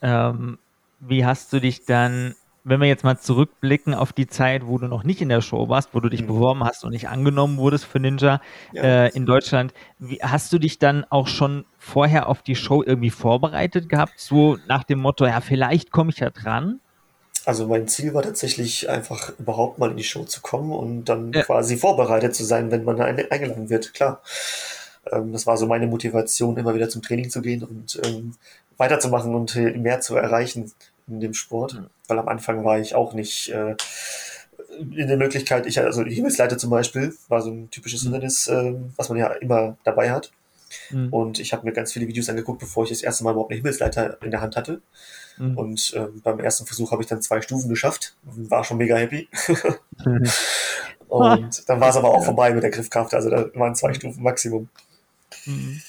ähm, 0.00 0.58
wie 1.00 1.24
hast 1.24 1.52
du 1.52 1.60
dich 1.60 1.84
dann, 1.84 2.34
wenn 2.68 2.80
wir 2.80 2.88
jetzt 2.88 3.04
mal 3.04 3.18
zurückblicken 3.18 3.94
auf 3.94 4.12
die 4.12 4.26
Zeit, 4.26 4.66
wo 4.66 4.78
du 4.78 4.86
noch 4.86 5.04
nicht 5.04 5.20
in 5.20 5.28
der 5.28 5.40
Show 5.40 5.68
warst, 5.68 5.90
wo 5.92 6.00
du 6.00 6.08
dich 6.08 6.22
mhm. 6.22 6.28
beworben 6.28 6.64
hast 6.64 6.84
und 6.84 6.92
nicht 6.92 7.08
angenommen 7.08 7.58
wurdest 7.58 7.84
für 7.84 8.00
Ninja 8.00 8.40
ja. 8.72 8.82
äh, 8.82 9.08
in 9.08 9.26
Deutschland, 9.26 9.72
wie, 9.98 10.18
hast 10.22 10.52
du 10.52 10.58
dich 10.58 10.78
dann 10.78 11.04
auch 11.10 11.26
schon 11.26 11.64
vorher 11.78 12.28
auf 12.28 12.42
die 12.42 12.56
Show 12.56 12.82
irgendwie 12.82 13.10
vorbereitet 13.10 13.88
gehabt, 13.88 14.14
so 14.16 14.58
nach 14.68 14.84
dem 14.84 14.98
Motto, 14.98 15.26
ja, 15.26 15.40
vielleicht 15.40 15.90
komme 15.90 16.10
ich 16.10 16.18
ja 16.18 16.30
dran? 16.30 16.80
Also 17.44 17.66
mein 17.66 17.88
Ziel 17.88 18.12
war 18.12 18.22
tatsächlich 18.22 18.90
einfach 18.90 19.32
überhaupt 19.38 19.78
mal 19.78 19.90
in 19.90 19.96
die 19.96 20.04
Show 20.04 20.24
zu 20.24 20.42
kommen 20.42 20.70
und 20.72 21.06
dann 21.06 21.32
ja. 21.32 21.42
quasi 21.42 21.76
vorbereitet 21.76 22.34
zu 22.34 22.44
sein, 22.44 22.70
wenn 22.70 22.84
man 22.84 23.00
eingeladen 23.00 23.70
wird, 23.70 23.94
klar. 23.94 24.22
Ähm, 25.10 25.32
das 25.32 25.46
war 25.46 25.56
so 25.56 25.66
meine 25.66 25.86
Motivation, 25.86 26.56
immer 26.58 26.74
wieder 26.74 26.88
zum 26.88 27.02
Training 27.02 27.30
zu 27.30 27.40
gehen 27.40 27.62
und 27.64 28.00
ähm, 28.04 28.34
weiterzumachen 28.76 29.34
und 29.34 29.54
mehr 29.56 30.00
zu 30.00 30.16
erreichen 30.16 30.72
in 31.08 31.20
dem 31.20 31.34
Sport. 31.34 31.74
Mhm. 31.74 31.86
Weil 32.06 32.18
am 32.18 32.28
Anfang 32.28 32.64
war 32.64 32.78
ich 32.78 32.94
auch 32.94 33.14
nicht 33.14 33.50
äh, 33.50 33.76
in 34.78 35.08
der 35.08 35.16
Möglichkeit, 35.16 35.66
ich, 35.66 35.80
also 35.80 36.04
Himmelsleiter 36.04 36.58
zum 36.58 36.70
Beispiel, 36.70 37.14
war 37.28 37.42
so 37.42 37.50
ein 37.50 37.70
typisches 37.70 38.02
mhm. 38.02 38.12
Hindernis, 38.12 38.46
äh, 38.48 38.74
was 38.96 39.08
man 39.08 39.18
ja 39.18 39.28
immer 39.28 39.76
dabei 39.84 40.10
hat. 40.10 40.30
Mhm. 40.90 41.12
Und 41.12 41.38
ich 41.38 41.52
habe 41.52 41.66
mir 41.66 41.72
ganz 41.72 41.92
viele 41.92 42.06
Videos 42.06 42.28
angeguckt, 42.28 42.60
bevor 42.60 42.84
ich 42.84 42.90
das 42.90 43.02
erste 43.02 43.24
Mal 43.24 43.32
überhaupt 43.32 43.50
eine 43.50 43.58
Himmelsleiter 43.58 44.22
in 44.22 44.30
der 44.30 44.40
Hand 44.40 44.56
hatte. 44.56 44.80
Mhm. 45.38 45.56
Und 45.56 45.92
ähm, 45.96 46.20
beim 46.22 46.40
ersten 46.40 46.66
Versuch 46.66 46.92
habe 46.92 47.02
ich 47.02 47.08
dann 47.08 47.22
zwei 47.22 47.40
Stufen 47.40 47.68
geschafft 47.68 48.16
und 48.26 48.50
war 48.50 48.64
schon 48.64 48.78
mega 48.78 48.96
happy. 48.96 49.28
und 51.08 51.68
dann 51.68 51.80
war 51.80 51.90
es 51.90 51.96
aber 51.96 52.10
auch 52.10 52.24
vorbei 52.24 52.52
mit 52.52 52.62
der 52.62 52.70
Griffkraft. 52.70 53.14
Also 53.14 53.30
da 53.30 53.46
waren 53.54 53.74
zwei 53.74 53.94
Stufen 53.94 54.22
Maximum. 54.22 54.68
Mhm. 55.46 55.80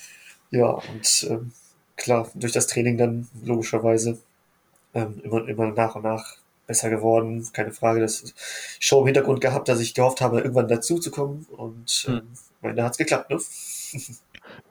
Ja, 0.51 0.69
und 0.69 1.27
ähm, 1.29 1.51
klar, 1.95 2.29
durch 2.33 2.53
das 2.53 2.67
Training 2.67 2.97
dann 2.97 3.27
logischerweise 3.43 4.17
ähm, 4.93 5.19
immer, 5.23 5.47
immer 5.47 5.67
nach 5.71 5.95
und 5.95 6.03
nach 6.03 6.37
besser 6.67 6.89
geworden. 6.89 7.47
Keine 7.51 7.71
Frage, 7.71 7.99
das 7.99 8.33
Show 8.79 9.01
im 9.01 9.07
Hintergrund 9.07 9.41
gehabt, 9.41 9.67
dass 9.67 9.79
ich 9.79 9.93
gehofft 9.93 10.21
habe, 10.21 10.39
irgendwann 10.39 10.67
dazu 10.67 10.99
zu 10.99 11.11
kommen. 11.11 11.45
Und 11.49 12.05
ähm, 12.07 12.13
mhm. 12.13 12.21
am 12.61 12.69
Ende 12.69 12.83
hat 12.83 12.91
es 12.93 12.97
geklappt, 12.97 13.29
ne? 13.29 13.39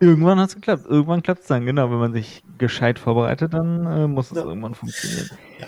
Irgendwann 0.01 0.41
hat 0.41 0.51
es 0.51 0.55
geklappt. 0.55 0.87
Irgendwann 0.89 1.23
klappt 1.23 1.43
es 1.43 1.47
dann, 1.49 1.67
genau. 1.67 1.91
Wenn 1.91 1.99
man 1.99 2.13
sich 2.13 2.43
gescheit 2.57 2.99
vorbereitet, 2.99 3.53
dann 3.55 3.87
äh, 3.87 4.07
muss 4.07 4.31
es 4.31 4.37
ja. 4.37 4.45
irgendwann 4.45 4.75
funktionieren. 4.75 5.31
Ja. 5.59 5.67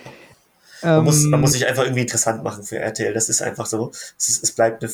Man, 0.82 0.98
ähm, 0.98 1.04
muss, 1.04 1.24
man 1.24 1.40
muss 1.40 1.52
sich 1.52 1.66
einfach 1.66 1.84
irgendwie 1.84 2.02
interessant 2.02 2.42
machen 2.42 2.64
für 2.64 2.78
RTL. 2.78 3.12
Das 3.12 3.28
ist 3.28 3.42
einfach 3.42 3.66
so. 3.66 3.90
Es, 4.18 4.28
ist, 4.28 4.44
es 4.44 4.52
bleibt 4.52 4.82
eine, 4.82 4.92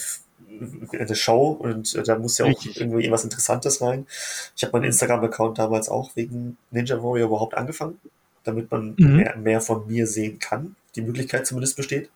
eine 0.99 1.15
Show 1.15 1.49
und 1.51 1.95
äh, 1.95 2.03
da 2.03 2.19
muss 2.19 2.39
ja 2.39 2.47
auch 2.47 2.51
Richtig. 2.51 2.81
irgendwie 2.81 3.01
irgendwas 3.01 3.25
Interessantes 3.25 3.81
rein. 3.83 4.07
Ich 4.57 4.65
habe 4.65 4.73
meinen. 4.73 4.85
Instagram-Account 4.85 5.59
damals 5.59 5.89
auch 5.89 6.11
wegen 6.15 6.57
Ninja 6.71 7.03
Warrior 7.03 7.29
überhaupt 7.29 7.55
angefangen, 7.55 8.01
damit 8.47 8.71
man 8.71 8.95
mhm. 8.97 9.17
mehr, 9.17 9.37
mehr 9.37 9.61
von 9.61 9.87
mir 9.87 10.07
sehen 10.07 10.39
kann. 10.39 10.77
Die 10.95 11.03
Möglichkeit 11.03 11.47
zumindest 11.47 11.77
besteht. 11.77 12.11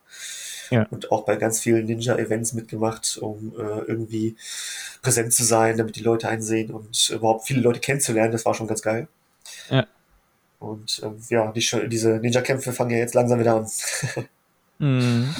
Ja. 0.70 0.86
Und 0.90 1.10
auch 1.10 1.24
bei 1.24 1.36
ganz 1.36 1.60
vielen 1.60 1.86
Ninja-Events 1.86 2.52
mitgemacht, 2.52 3.18
um 3.20 3.52
äh, 3.58 3.80
irgendwie 3.86 4.36
präsent 5.02 5.32
zu 5.32 5.44
sein, 5.44 5.76
damit 5.76 5.96
die 5.96 6.02
Leute 6.02 6.28
einsehen 6.28 6.70
und 6.70 7.10
überhaupt 7.10 7.46
viele 7.46 7.60
Leute 7.60 7.80
kennenzulernen. 7.80 8.32
Das 8.32 8.44
war 8.44 8.54
schon 8.54 8.68
ganz 8.68 8.80
geil. 8.80 9.08
Ja. 9.68 9.86
Und 10.60 11.00
ähm, 11.02 11.16
ja, 11.28 11.50
die, 11.52 11.88
diese 11.88 12.18
Ninja-Kämpfe 12.18 12.72
fangen 12.72 12.92
ja 12.92 12.98
jetzt 12.98 13.14
langsam 13.14 13.40
wieder 13.40 13.56
an. 13.56 13.66
mhm. 14.80 15.34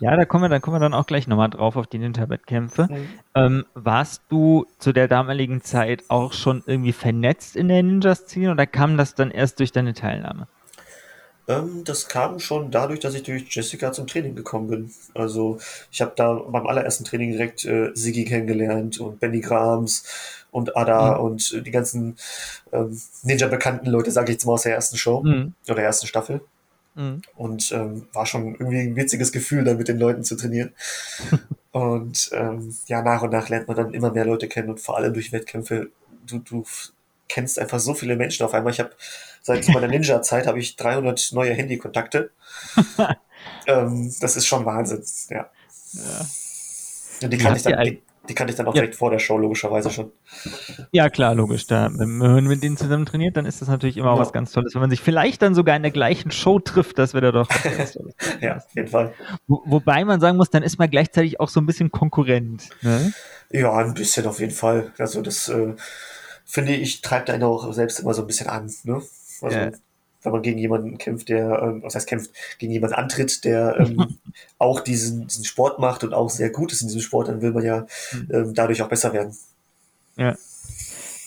Ja, 0.00 0.16
da 0.16 0.24
kommen 0.24 0.44
wir, 0.44 0.48
da 0.48 0.60
kommen 0.60 0.76
wir 0.76 0.80
dann 0.80 0.94
auch 0.94 1.06
gleich 1.06 1.26
nochmal 1.26 1.50
drauf 1.50 1.76
auf 1.76 1.86
die 1.86 1.98
Ninja-Wettkämpfe. 1.98 2.88
Mhm. 2.90 3.08
Ähm, 3.34 3.66
warst 3.74 4.22
du 4.28 4.66
zu 4.78 4.92
der 4.92 5.08
damaligen 5.08 5.62
Zeit 5.62 6.04
auch 6.08 6.32
schon 6.32 6.62
irgendwie 6.66 6.92
vernetzt 6.92 7.56
in 7.56 7.68
der 7.68 7.82
Ninja-Szene 7.82 8.52
oder 8.52 8.66
kam 8.66 8.96
das 8.96 9.14
dann 9.14 9.30
erst 9.30 9.60
durch 9.60 9.72
deine 9.72 9.94
Teilnahme? 9.94 10.46
Ähm, 11.48 11.82
das 11.84 12.08
kam 12.08 12.38
schon 12.38 12.70
dadurch, 12.70 13.00
dass 13.00 13.14
ich 13.14 13.22
durch 13.22 13.46
Jessica 13.48 13.90
zum 13.92 14.06
Training 14.06 14.36
gekommen 14.36 14.68
bin. 14.68 14.90
Also 15.14 15.58
ich 15.90 16.00
habe 16.00 16.12
da 16.14 16.34
beim 16.34 16.66
allerersten 16.66 17.04
Training 17.04 17.32
direkt 17.32 17.64
äh, 17.64 17.90
Sigi 17.94 18.24
kennengelernt 18.24 19.00
und 19.00 19.18
Benny 19.18 19.40
Grams 19.40 20.04
und 20.50 20.76
Ada 20.76 21.18
mhm. 21.18 21.24
und 21.24 21.52
äh, 21.54 21.62
die 21.62 21.70
ganzen 21.70 22.16
ähm, 22.72 23.00
Ninja-bekannten 23.22 23.86
Leute, 23.86 24.10
sage 24.10 24.30
ich 24.30 24.34
jetzt 24.34 24.44
mal 24.44 24.52
aus 24.52 24.62
der 24.62 24.74
ersten 24.74 24.96
Show 24.96 25.22
mhm. 25.22 25.54
oder 25.68 25.82
ersten 25.82 26.06
Staffel. 26.06 26.42
Mhm. 26.94 27.22
Und 27.36 27.72
ähm, 27.72 28.06
war 28.12 28.26
schon 28.26 28.54
irgendwie 28.54 28.80
ein 28.80 28.96
witziges 28.96 29.32
Gefühl, 29.32 29.64
dann 29.64 29.78
mit 29.78 29.88
den 29.88 29.98
Leuten 29.98 30.24
zu 30.24 30.36
trainieren. 30.36 30.72
und 31.72 32.30
ähm, 32.32 32.76
ja, 32.86 33.02
nach 33.02 33.22
und 33.22 33.30
nach 33.30 33.48
lernt 33.48 33.68
man 33.68 33.76
dann 33.76 33.94
immer 33.94 34.12
mehr 34.12 34.24
Leute 34.24 34.48
kennen 34.48 34.70
und 34.70 34.80
vor 34.80 34.96
allem 34.96 35.14
durch 35.14 35.32
Wettkämpfe. 35.32 35.90
Du, 36.26 36.38
du 36.38 36.64
kennst 37.28 37.58
einfach 37.58 37.78
so 37.78 37.94
viele 37.94 38.16
Menschen 38.16 38.44
auf 38.44 38.54
einmal. 38.54 38.72
Ich 38.72 38.80
habe 38.80 38.90
seit 39.42 39.68
meiner 39.68 39.88
Ninja-Zeit 39.88 40.46
habe 40.46 40.58
ich 40.58 40.76
300 40.76 41.30
neue 41.32 41.52
Handykontakte. 41.54 42.30
ähm, 43.66 44.14
das 44.20 44.36
ist 44.36 44.46
schon 44.46 44.64
Wahnsinn, 44.64 45.04
ja. 45.30 45.50
ja. 45.92 46.26
Und 47.22 47.32
die 47.32 47.38
kann, 47.38 47.56
ich 47.56 47.62
dann, 47.62 47.98
die, 48.28 48.34
die 48.34 48.34
kann 48.34 48.48
ich 48.48 48.54
dann 48.54 48.66
auch 48.66 48.74
ja. 48.74 48.82
direkt 48.82 48.96
vor 48.96 49.10
der 49.10 49.18
Show, 49.18 49.38
logischerweise 49.38 49.90
schon. 49.90 50.12
Ja, 50.92 51.10
klar, 51.10 51.34
logisch. 51.34 51.66
Da, 51.66 51.90
wenn 51.92 52.18
man 52.18 52.44
mit 52.44 52.62
denen 52.62 52.76
zusammen 52.76 53.06
trainiert, 53.06 53.36
dann 53.36 53.46
ist 53.46 53.60
das 53.60 53.68
natürlich 53.68 53.96
immer 53.96 54.14
ja. 54.14 54.18
was 54.18 54.32
ganz 54.32 54.52
Tolles. 54.52 54.74
Wenn 54.74 54.80
man 54.80 54.90
sich 54.90 55.00
vielleicht 55.00 55.42
dann 55.42 55.54
sogar 55.54 55.76
in 55.76 55.82
der 55.82 55.90
gleichen 55.90 56.30
Show 56.30 56.58
trifft, 56.58 56.98
das 56.98 57.14
wäre 57.14 57.32
doch 57.32 57.48
was 57.48 57.92
Tolles. 57.92 58.14
ja, 58.40 58.56
auf 58.56 58.74
jeden 58.74 58.88
Fall. 58.88 59.14
Wo, 59.46 59.62
wobei 59.66 60.04
man 60.04 60.20
sagen 60.20 60.36
muss, 60.36 60.50
dann 60.50 60.62
ist 60.62 60.78
man 60.78 60.90
gleichzeitig 60.90 61.40
auch 61.40 61.48
so 61.48 61.60
ein 61.60 61.66
bisschen 61.66 61.90
Konkurrent. 61.90 62.68
Ne? 62.82 63.12
Ja, 63.50 63.72
ein 63.76 63.94
bisschen 63.94 64.26
auf 64.26 64.40
jeden 64.40 64.52
Fall. 64.52 64.92
Also 64.98 65.22
das 65.22 65.48
äh, 65.48 65.74
finde 66.44 66.74
ich, 66.74 67.00
treibt 67.02 67.30
einen 67.30 67.42
auch 67.42 67.72
selbst 67.72 68.00
immer 68.00 68.14
so 68.14 68.22
ein 68.22 68.26
bisschen 68.26 68.48
an. 68.48 68.72
Ne? 68.84 69.02
Also, 69.40 69.56
ja. 69.56 69.70
Wenn 70.22 70.32
man 70.32 70.42
gegen 70.42 70.58
jemanden 70.58 70.98
kämpft, 70.98 71.28
der, 71.28 71.62
ähm, 71.62 71.82
was 71.82 71.94
heißt 71.94 72.08
kämpft, 72.08 72.30
gegen 72.58 72.72
jemanden 72.72 72.96
antritt, 72.96 73.44
der 73.44 73.78
ähm, 73.78 74.18
auch 74.58 74.80
diesen, 74.80 75.26
diesen 75.28 75.44
Sport 75.44 75.78
macht 75.78 76.04
und 76.04 76.14
auch 76.14 76.30
sehr 76.30 76.50
gut 76.50 76.72
ist 76.72 76.82
in 76.82 76.88
diesem 76.88 77.02
Sport, 77.02 77.28
dann 77.28 77.42
will 77.42 77.52
man 77.52 77.64
ja 77.64 77.86
hm. 78.10 78.28
ähm, 78.32 78.54
dadurch 78.54 78.82
auch 78.82 78.88
besser 78.88 79.12
werden. 79.12 79.36
Ja. 80.16 80.36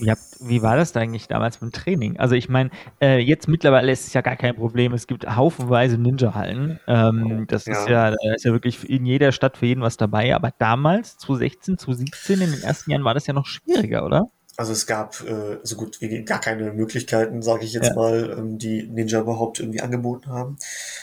Ja, 0.04 0.16
wie 0.40 0.64
war 0.64 0.78
das 0.78 0.94
da 0.94 1.00
eigentlich 1.00 1.28
damals 1.28 1.62
mit 1.62 1.72
dem 1.72 1.80
Training? 1.80 2.18
Also 2.18 2.34
ich 2.34 2.50
meine, 2.50 2.72
äh, 3.00 3.20
jetzt 3.20 3.48
mittlerweile 3.48 3.92
ist 3.92 4.08
es 4.08 4.14
ja 4.14 4.22
gar 4.22 4.36
kein 4.36 4.56
Problem. 4.56 4.94
Es 4.94 5.06
gibt 5.06 5.28
haufenweise 5.28 6.00
Ninja-Hallen. 6.00 6.80
Ähm, 6.88 7.46
das 7.48 7.68
ja. 7.68 7.74
ist 7.74 7.88
ja, 7.88 8.10
da 8.10 8.34
ist 8.34 8.44
ja 8.44 8.52
wirklich 8.52 8.90
in 8.90 9.06
jeder 9.06 9.32
Stadt 9.32 9.58
für 9.58 9.68
jeden 9.68 9.82
was 9.82 9.98
dabei. 9.98 10.34
Aber 10.36 10.52
damals, 10.58 11.18
2016, 11.20 11.78
2017, 11.78 12.42
in 12.42 12.52
den 12.52 12.64
ersten 12.64 12.90
Jahren 12.90 13.04
war 13.04 13.14
das 13.14 13.28
ja 13.28 13.34
noch 13.34 13.46
schwieriger, 13.46 14.04
oder? 14.04 14.32
Also 14.58 14.74
es 14.74 14.86
gab 14.86 15.22
äh, 15.22 15.60
so 15.64 15.76
gut 15.76 16.02
wie 16.02 16.24
gar 16.24 16.42
keine 16.42 16.74
Möglichkeiten, 16.74 17.42
sage 17.42 17.64
ich 17.64 17.74
jetzt 17.74 17.90
ja. 17.90 17.96
mal, 17.96 18.36
ähm, 18.38 18.58
die 18.58 18.84
Ninja 18.84 19.22
überhaupt 19.22 19.60
irgendwie 19.60 19.82
angeboten 19.82 20.30
haben. 20.30 20.58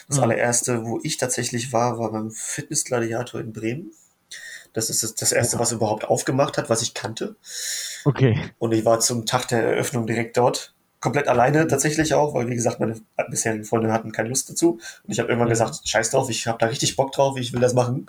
Das 0.07 0.19
mhm. 0.19 0.25
allererste, 0.25 0.85
wo 0.85 1.00
ich 1.02 1.17
tatsächlich 1.17 1.73
war, 1.73 1.99
war 1.99 2.12
beim 2.12 2.31
Fitness-Gladiator 2.31 3.40
in 3.40 3.52
Bremen. 3.52 3.93
Das 4.75 4.90
ist 4.90 5.23
das 5.23 5.33
erste, 5.33 5.59
was 5.59 5.73
überhaupt 5.73 6.05
aufgemacht 6.05 6.59
hat, 6.59 6.69
was 6.69 6.83
ich 6.83 6.95
kannte. 6.95 7.37
Okay. 8.05 8.38
Und 8.59 8.73
ich 8.73 8.85
war 8.85 9.00
zum 9.00 9.25
Tag 9.25 9.49
der 9.49 9.62
Eröffnung 9.62 10.07
direkt 10.07 10.37
dort. 10.37 10.75
Komplett 11.00 11.26
alleine 11.26 11.67
tatsächlich 11.69 12.14
auch, 12.14 12.35
weil 12.35 12.49
wie 12.49 12.55
gesagt, 12.55 12.81
meine 12.81 13.00
bisherigen 13.31 13.64
Freunde 13.64 13.93
hatten 13.93 14.12
keine 14.12 14.28
Lust 14.28 14.50
dazu. 14.50 14.73
Und 15.05 15.12
ich 15.12 15.19
habe 15.19 15.28
irgendwann 15.28 15.49
mhm. 15.49 15.52
gesagt, 15.52 15.88
scheiß 15.88 16.11
drauf, 16.11 16.28
ich 16.28 16.47
habe 16.47 16.59
da 16.59 16.67
richtig 16.67 16.97
Bock 16.97 17.12
drauf, 17.12 17.38
ich 17.38 17.52
will 17.52 17.61
das 17.61 17.73
machen. 17.73 18.07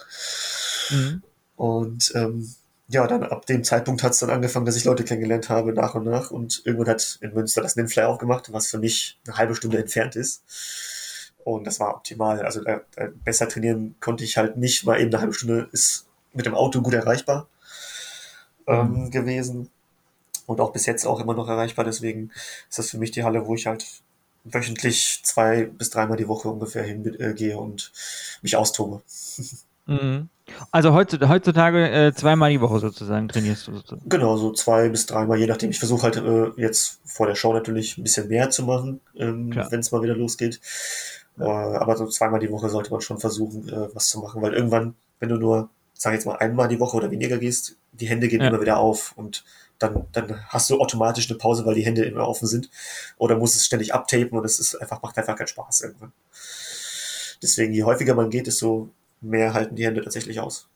Mhm. 0.90 1.24
Und 1.56 2.12
ähm, 2.16 2.54
ja, 2.92 3.06
dann 3.06 3.24
ab 3.24 3.46
dem 3.46 3.64
Zeitpunkt 3.64 4.02
hat 4.02 4.14
es 4.14 4.20
dann 4.20 4.32
angefangen, 4.32 4.66
dass 4.66 4.76
ich 4.76 4.84
Leute 4.84 5.04
kennengelernt 5.04 5.50
habe, 5.50 5.74
nach 5.74 5.94
und 5.94 6.06
nach. 6.06 6.32
Und 6.32 6.64
irgendwann 6.66 6.90
hat 6.90 7.20
in 7.22 7.34
Münster 7.34 7.62
das 7.62 7.76
Ninfly 7.76 8.04
aufgemacht, 8.04 8.52
was 8.52 8.68
für 8.68 8.80
mich 8.80 9.20
eine 9.28 9.38
halbe 9.38 9.56
Stunde 9.56 9.78
entfernt 9.78 10.16
ist. 10.16 10.44
Und 11.44 11.68
das 11.68 11.80
war 11.80 11.96
optimal. 11.96 12.42
Also 12.42 12.64
äh, 12.66 12.80
äh, 12.96 13.10
besser 13.24 13.48
trainieren 13.48 13.96
konnte 14.00 14.24
ich 14.24 14.38
halt 14.38 14.58
nicht, 14.58 14.88
weil 14.88 15.02
eben 15.02 15.14
eine 15.14 15.22
halbe 15.22 15.36
Stunde 15.36 15.70
ist 15.72 16.08
mit 16.34 16.48
dem 16.48 16.56
Auto 16.56 16.82
gut 16.82 16.96
erreichbar 16.96 17.48
ähm, 18.66 19.04
mhm. 19.04 19.12
gewesen. 19.12 19.70
Und 20.48 20.60
auch 20.60 20.74
bis 20.74 20.88
jetzt 20.88 21.06
auch 21.06 21.20
immer 21.20 21.36
noch 21.36 21.48
erreichbar. 21.48 21.86
Deswegen 21.86 22.32
ist 22.70 22.80
das 22.80 22.90
für 22.90 22.98
mich 22.98 23.12
die 23.12 23.24
Halle, 23.24 23.46
wo 23.46 23.54
ich 23.54 23.68
halt 23.68 23.86
wöchentlich 24.46 25.22
zwei 25.24 25.66
bis 25.66 25.92
dreimal 25.92 26.18
die 26.18 26.28
Woche 26.28 26.50
ungefähr 26.50 26.84
hingehe 26.84 27.52
äh, 27.52 27.54
und 27.54 27.92
mich 28.42 28.56
austobe. 28.56 29.04
Mhm. 29.90 30.30
Also 30.72 30.94
heutzutage 30.94 31.90
äh, 31.90 32.14
zweimal 32.14 32.50
die 32.50 32.62
Woche 32.62 32.80
sozusagen 32.80 33.28
trainierst 33.28 33.68
du 33.68 33.76
sozusagen. 33.76 34.10
Genau, 34.10 34.38
so 34.38 34.52
zwei 34.52 34.90
bis 34.90 35.06
dreimal, 35.06 35.38
je 35.38 35.48
nachdem. 35.48 35.70
Ich 35.70 35.80
versuche 35.80 36.04
halt 36.04 36.18
äh, 36.18 36.50
jetzt 36.60 37.02
vor 37.06 37.28
der 37.28 37.36
Show 37.36 37.54
natürlich 37.54 37.98
ein 37.98 38.04
bisschen 38.04 38.28
mehr 38.28 38.50
zu 38.50 38.64
machen, 38.64 39.02
ähm, 39.16 39.54
wenn 39.70 39.80
es 39.80 39.92
mal 39.92 40.02
wieder 40.02 40.16
losgeht. 40.16 40.60
Äh, 41.40 41.44
aber 41.44 41.96
so 41.98 42.08
zweimal 42.08 42.40
die 42.40 42.52
Woche 42.52 42.70
sollte 42.70 42.92
man 42.92 43.02
schon 43.02 43.20
versuchen, 43.20 43.70
äh, 43.70 43.94
was 43.94 44.08
zu 44.08 44.20
machen, 44.20 44.42
weil 44.42 44.54
irgendwann, 44.54 44.96
wenn 45.20 45.30
du 45.30 45.38
nur, 45.38 45.70
sag 45.94 46.14
jetzt 46.14 46.26
mal, 46.26 46.38
einmal 46.38 46.68
die 46.68 46.80
Woche 46.80 46.98
oder 46.98 47.12
weniger 47.12 47.38
gehst, 47.38 47.78
die 47.92 48.08
Hände 48.08 48.28
gehen 48.28 48.42
ja. 48.42 48.48
immer 48.48 48.62
wieder 48.62 48.78
auf 48.78 49.14
und 49.16 49.44
dann, 49.78 50.06
dann 50.12 50.46
hast 50.50 50.70
du 50.70 50.80
automatisch 50.80 51.30
eine 51.30 51.38
Pause, 51.38 51.66
weil 51.66 51.76
die 51.76 51.86
Hände 51.86 52.04
immer 52.04 52.28
offen 52.28 52.48
sind. 52.48 52.70
Oder 53.18 53.38
musst 53.38 53.56
es 53.56 53.66
ständig 53.66 53.94
abtapen 53.94 54.38
und 54.38 54.46
es 54.46 54.60
ist 54.60 54.76
einfach, 54.76 55.02
macht 55.02 55.18
einfach 55.18 55.38
keinen 55.38 55.48
Spaß 55.48 55.82
irgendwann. 55.82 56.12
Deswegen, 57.42 57.74
je 57.74 57.84
häufiger 57.84 58.16
man 58.16 58.30
geht, 58.30 58.48
desto 58.48 58.90
mehr 59.22 59.54
halten 59.54 59.76
die 59.76 59.86
Hände 59.86 60.02
tatsächlich 60.02 60.40
aus. 60.40 60.70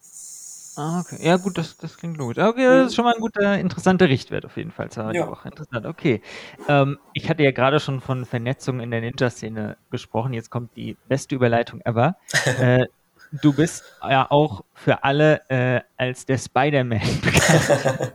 Ah, 0.75 1.01
okay. 1.01 1.17
Ja, 1.21 1.37
gut, 1.37 1.57
das, 1.57 1.77
das 1.77 1.97
klingt 1.97 2.17
logisch. 2.17 2.43
Okay, 2.43 2.65
das 2.65 2.87
ist 2.87 2.95
schon 2.95 3.05
mal 3.05 3.13
ein 3.13 3.21
guter, 3.21 3.59
interessanter 3.59 4.09
Richtwert 4.09 4.45
auf 4.45 4.57
jeden 4.57 4.71
Fall. 4.71 4.89
Ja. 5.13 5.27
Auch 5.27 5.45
interessant. 5.45 5.85
Okay. 5.85 6.21
Ähm, 6.67 6.97
ich 7.13 7.29
hatte 7.29 7.43
ja 7.43 7.51
gerade 7.51 7.79
schon 7.79 8.01
von 8.01 8.25
Vernetzung 8.25 8.79
in 8.79 8.89
der 8.89 9.01
Ninja-Szene 9.01 9.77
gesprochen. 9.91 10.33
Jetzt 10.33 10.49
kommt 10.49 10.75
die 10.75 10.97
beste 11.07 11.35
Überleitung 11.35 11.81
ever. 11.81 12.15
äh, 12.59 12.85
du 13.31 13.53
bist 13.53 13.83
ja 14.01 14.29
auch 14.31 14.63
für 14.73 15.03
alle 15.03 15.41
äh, 15.49 15.81
als 15.97 16.25
der 16.25 16.39
Spider-Man 16.39 17.01
bekannt. 17.21 18.13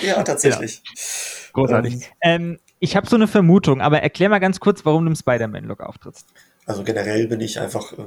ja, 0.00 0.22
tatsächlich. 0.22 0.82
Genau. 0.82 1.66
Großartig. 1.66 2.10
Ähm, 2.22 2.42
ähm, 2.42 2.58
ich 2.78 2.96
habe 2.96 3.06
so 3.06 3.16
eine 3.16 3.28
Vermutung, 3.28 3.80
aber 3.80 4.02
erklär 4.02 4.28
mal 4.28 4.40
ganz 4.40 4.58
kurz, 4.58 4.84
warum 4.84 5.04
du 5.04 5.10
im 5.10 5.16
Spider-Man-Look 5.16 5.80
auftrittst. 5.80 6.26
Also 6.66 6.82
generell 6.82 7.26
bin 7.28 7.40
ich 7.40 7.60
einfach 7.60 7.92
äh, 7.92 8.02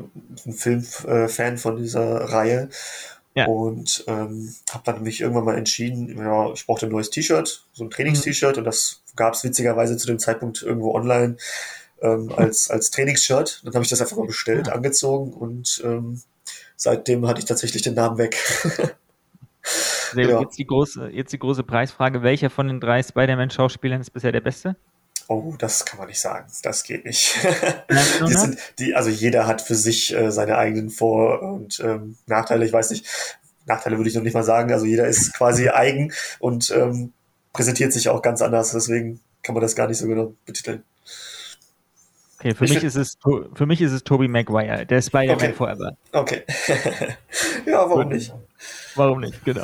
ein 0.45 0.53
Filmfan 0.53 1.53
äh, 1.53 1.57
von 1.57 1.77
dieser 1.77 2.03
Reihe. 2.31 2.69
Ja. 3.35 3.45
Und 3.45 4.03
ähm, 4.07 4.51
habe 4.71 4.83
dann 4.83 5.03
mich 5.03 5.21
irgendwann 5.21 5.45
mal 5.45 5.57
entschieden, 5.57 6.17
ja, 6.17 6.51
ich 6.53 6.65
brauchte 6.65 6.87
ein 6.87 6.91
neues 6.91 7.11
T-Shirt, 7.11 7.65
so 7.71 7.83
ein 7.83 7.91
Trainings-T-Shirt 7.91 8.55
mhm. 8.55 8.61
und 8.61 8.65
das 8.65 9.03
gab 9.15 9.35
es 9.35 9.43
witzigerweise 9.43 9.95
zu 9.95 10.07
dem 10.07 10.17
Zeitpunkt 10.17 10.63
irgendwo 10.63 10.95
online 10.95 11.37
ähm, 12.01 12.31
als, 12.35 12.71
als 12.71 12.89
Trainingsshirt. 12.89 13.61
Dann 13.63 13.75
habe 13.75 13.83
ich 13.83 13.89
das 13.89 14.01
einfach 14.01 14.17
mal 14.17 14.25
bestellt, 14.25 14.67
ja. 14.67 14.73
angezogen 14.73 15.33
und 15.33 15.81
ähm, 15.85 16.21
seitdem 16.75 17.27
hatte 17.27 17.39
ich 17.39 17.45
tatsächlich 17.45 17.83
den 17.83 17.93
Namen 17.93 18.17
weg. 18.17 18.37
ja. 20.15 20.41
jetzt, 20.41 20.57
die 20.57 20.65
große, 20.65 21.09
jetzt 21.09 21.31
die 21.31 21.39
große 21.39 21.61
Preisfrage, 21.63 22.23
welcher 22.23 22.49
von 22.49 22.67
den 22.67 22.79
drei 22.79 23.03
Spider-Man-Schauspielern 23.03 24.01
ist 24.01 24.11
bisher 24.11 24.31
der 24.31 24.41
beste? 24.41 24.75
Oh, 25.29 25.55
das 25.57 25.85
kann 25.85 25.99
man 25.99 26.07
nicht 26.07 26.21
sagen. 26.21 26.47
Das 26.63 26.83
geht 26.83 27.03
nicht. 27.03 27.37
die 28.27 28.33
sind, 28.33 28.57
die, 28.79 28.95
also 28.95 29.09
jeder 29.09 29.45
hat 29.45 29.61
für 29.61 29.75
sich 29.75 30.15
äh, 30.15 30.31
seine 30.31 30.57
eigenen 30.57 30.89
Vor- 30.89 31.41
und 31.41 31.81
ähm, 31.81 32.17
Nachteile. 32.27 32.65
Ich 32.65 32.71
weiß 32.71 32.91
nicht, 32.91 33.05
Nachteile 33.65 33.97
würde 33.97 34.09
ich 34.09 34.15
noch 34.15 34.23
nicht 34.23 34.33
mal 34.33 34.43
sagen. 34.43 34.71
Also 34.71 34.85
jeder 34.85 35.07
ist 35.07 35.33
quasi 35.33 35.69
eigen 35.73 36.13
und 36.39 36.69
ähm, 36.69 37.11
präsentiert 37.51 37.91
sich 37.91 38.07
auch 38.07 38.21
ganz 38.21 38.41
anders. 38.41 38.71
Deswegen 38.71 39.19
kann 39.43 39.53
man 39.53 39.61
das 39.61 39.75
gar 39.75 39.87
nicht 39.87 39.97
so 39.97 40.07
genau 40.07 40.33
betiteln. 40.45 40.83
Okay, 42.39 42.53
für 42.53 42.65
ich 42.65 42.75
mich, 42.75 42.83
ist 42.83 42.95
es, 42.95 43.17
für 43.55 43.65
mich 43.65 43.81
ist 43.81 43.91
es 43.91 44.03
Tobey 44.03 44.27
Maguire, 44.27 44.85
der 44.85 45.01
Spider-Man 45.01 45.35
okay. 45.35 45.53
Forever. 45.53 45.97
Okay. 46.11 46.43
ja, 47.65 47.89
warum 47.89 48.09
nicht? 48.09 48.31
Warum 48.95 49.21
nicht, 49.21 49.43
genau. 49.43 49.63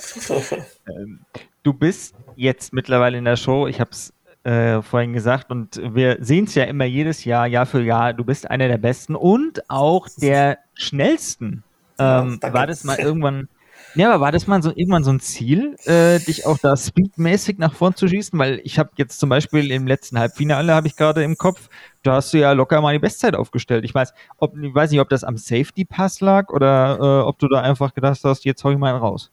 ähm, 0.87 1.19
du 1.61 1.73
bist 1.73 2.15
jetzt 2.35 2.73
mittlerweile 2.73 3.17
in 3.19 3.25
der 3.25 3.35
Show, 3.35 3.67
ich 3.67 3.79
habe 3.79 3.91
es 3.91 4.11
äh, 4.43 4.81
vorhin 4.81 5.13
gesagt 5.13 5.51
und 5.51 5.81
wir 5.83 6.17
sehen 6.19 6.45
es 6.45 6.55
ja 6.55 6.65
immer 6.65 6.85
jedes 6.85 7.25
Jahr, 7.25 7.47
Jahr 7.47 7.65
für 7.65 7.81
Jahr, 7.81 8.13
du 8.13 8.23
bist 8.23 8.49
einer 8.49 8.67
der 8.67 8.77
Besten 8.77 9.15
und 9.15 9.69
auch 9.69 10.07
der 10.17 10.59
schnellsten. 10.73 11.63
Ähm, 11.99 12.39
ja, 12.41 12.53
war 12.53 12.67
das 12.67 12.83
mal 12.83 12.99
irgendwann 12.99 13.47
ja, 13.95 14.11
aber 14.11 14.21
war 14.21 14.31
das 14.31 14.47
mal 14.47 14.61
so 14.63 14.71
irgendwann 14.71 15.03
so 15.03 15.11
ein 15.11 15.19
Ziel, 15.19 15.75
äh, 15.85 16.17
dich 16.19 16.47
auch 16.47 16.57
da 16.57 16.75
speedmäßig 16.75 17.59
nach 17.59 17.73
vorn 17.73 17.95
zu 17.95 18.07
schießen? 18.07 18.37
Weil 18.39 18.59
ich 18.63 18.79
habe 18.79 18.89
jetzt 18.97 19.19
zum 19.19 19.29
Beispiel 19.29 19.69
im 19.71 19.85
letzten 19.85 20.17
Halbfinale 20.17 20.73
habe 20.73 20.87
ich 20.87 20.95
gerade 20.95 21.23
im 21.23 21.37
Kopf, 21.37 21.69
da 22.01 22.13
hast 22.15 22.33
du 22.33 22.39
ja 22.39 22.53
locker 22.53 22.81
mal 22.81 22.93
die 22.93 22.99
Bestzeit 22.99 23.35
aufgestellt. 23.35 23.85
Ich 23.85 23.93
weiß, 23.93 24.13
ob, 24.37 24.57
ich 24.57 24.73
weiß 24.73 24.89
nicht, 24.89 24.99
ob 24.99 25.09
das 25.09 25.23
am 25.23 25.37
Safety 25.37 25.85
Pass 25.85 26.21
lag 26.21 26.49
oder 26.49 26.97
äh, 26.99 27.27
ob 27.27 27.37
du 27.37 27.47
da 27.47 27.61
einfach 27.61 27.93
gedacht 27.93 28.19
hast, 28.23 28.45
jetzt 28.45 28.63
hau 28.63 28.71
ich 28.71 28.79
mal 28.79 28.95
raus. 28.95 29.29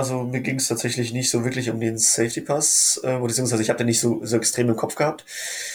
Also 0.00 0.22
mir 0.22 0.40
ging 0.40 0.56
es 0.56 0.66
tatsächlich 0.66 1.12
nicht 1.12 1.28
so 1.28 1.44
wirklich 1.44 1.68
um 1.68 1.78
den 1.78 1.98
Safety 1.98 2.40
Pass, 2.40 2.98
äh, 3.04 3.18
beziehungsweise 3.18 3.62
ich 3.62 3.68
habe 3.68 3.76
den 3.76 3.86
nicht 3.86 4.00
so, 4.00 4.24
so 4.24 4.38
extrem 4.38 4.70
im 4.70 4.76
Kopf 4.76 4.94
gehabt. 4.94 5.26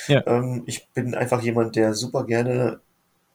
Ja. 0.08 0.26
Ähm, 0.26 0.64
ich 0.66 0.88
bin 0.96 1.14
einfach 1.14 1.44
jemand, 1.44 1.76
der 1.76 1.94
super 1.94 2.26
gerne 2.26 2.80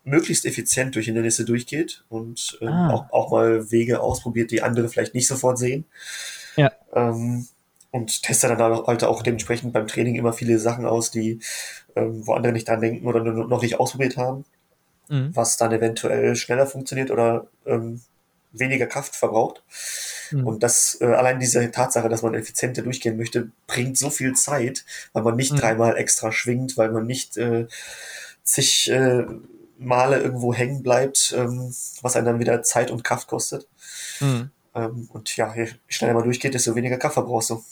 möglichst 0.02 0.44
effizient 0.46 0.96
durch 0.96 1.06
Hindernisse 1.06 1.44
durchgeht 1.44 2.02
und 2.08 2.58
ähm, 2.60 2.68
ah. 2.70 2.90
auch, 2.90 3.12
auch 3.12 3.30
mal 3.30 3.70
Wege 3.70 4.00
ausprobiert, 4.00 4.50
die 4.50 4.62
andere 4.62 4.88
vielleicht 4.88 5.14
nicht 5.14 5.28
sofort 5.28 5.58
sehen. 5.58 5.84
Ja. 6.56 6.72
Ähm, 6.92 7.46
und 7.92 8.24
teste 8.24 8.48
dann 8.48 8.60
halt 8.60 9.04
auch 9.04 9.22
dementsprechend 9.22 9.72
beim 9.72 9.86
Training 9.86 10.16
immer 10.16 10.32
viele 10.32 10.58
Sachen 10.58 10.86
aus, 10.86 11.12
die 11.12 11.38
ähm, 11.94 12.26
wo 12.26 12.32
andere 12.32 12.52
nicht 12.52 12.66
dran 12.66 12.80
denken 12.80 13.06
oder 13.06 13.22
noch 13.22 13.62
nicht 13.62 13.78
ausprobiert 13.78 14.16
haben, 14.16 14.44
mhm. 15.08 15.30
was 15.36 15.56
dann 15.56 15.70
eventuell 15.70 16.34
schneller 16.34 16.66
funktioniert 16.66 17.12
oder 17.12 17.46
ähm, 17.64 18.00
weniger 18.50 18.86
Kraft 18.88 19.14
verbraucht. 19.14 19.62
Mhm. 20.30 20.46
Und 20.46 20.62
das 20.62 20.98
äh, 21.00 21.06
allein 21.06 21.40
diese 21.40 21.70
Tatsache, 21.70 22.08
dass 22.08 22.22
man 22.22 22.34
effizienter 22.34 22.82
durchgehen 22.82 23.16
möchte, 23.16 23.50
bringt 23.66 23.98
so 23.98 24.10
viel 24.10 24.34
Zeit, 24.34 24.84
weil 25.12 25.22
man 25.22 25.36
nicht 25.36 25.52
mhm. 25.52 25.56
dreimal 25.56 25.96
extra 25.96 26.32
schwingt, 26.32 26.76
weil 26.76 26.90
man 26.90 27.06
nicht 27.06 27.36
äh, 27.36 27.66
sich 28.42 28.90
äh, 28.90 29.24
Male 29.78 30.20
irgendwo 30.20 30.52
hängen 30.52 30.82
bleibt, 30.82 31.34
ähm, 31.36 31.74
was 32.02 32.16
einen 32.16 32.26
dann 32.26 32.38
wieder 32.38 32.62
Zeit 32.62 32.90
und 32.90 33.02
Kraft 33.02 33.28
kostet. 33.28 33.66
Mhm. 34.20 34.50
Ähm, 34.74 35.08
und 35.12 35.36
ja, 35.36 35.54
je 35.54 35.68
schneller 35.88 36.14
man 36.14 36.24
durchgeht, 36.24 36.54
desto 36.54 36.74
weniger 36.74 36.98
Kraft 36.98 37.14
verbrauchst 37.14 37.50
du. 37.50 37.64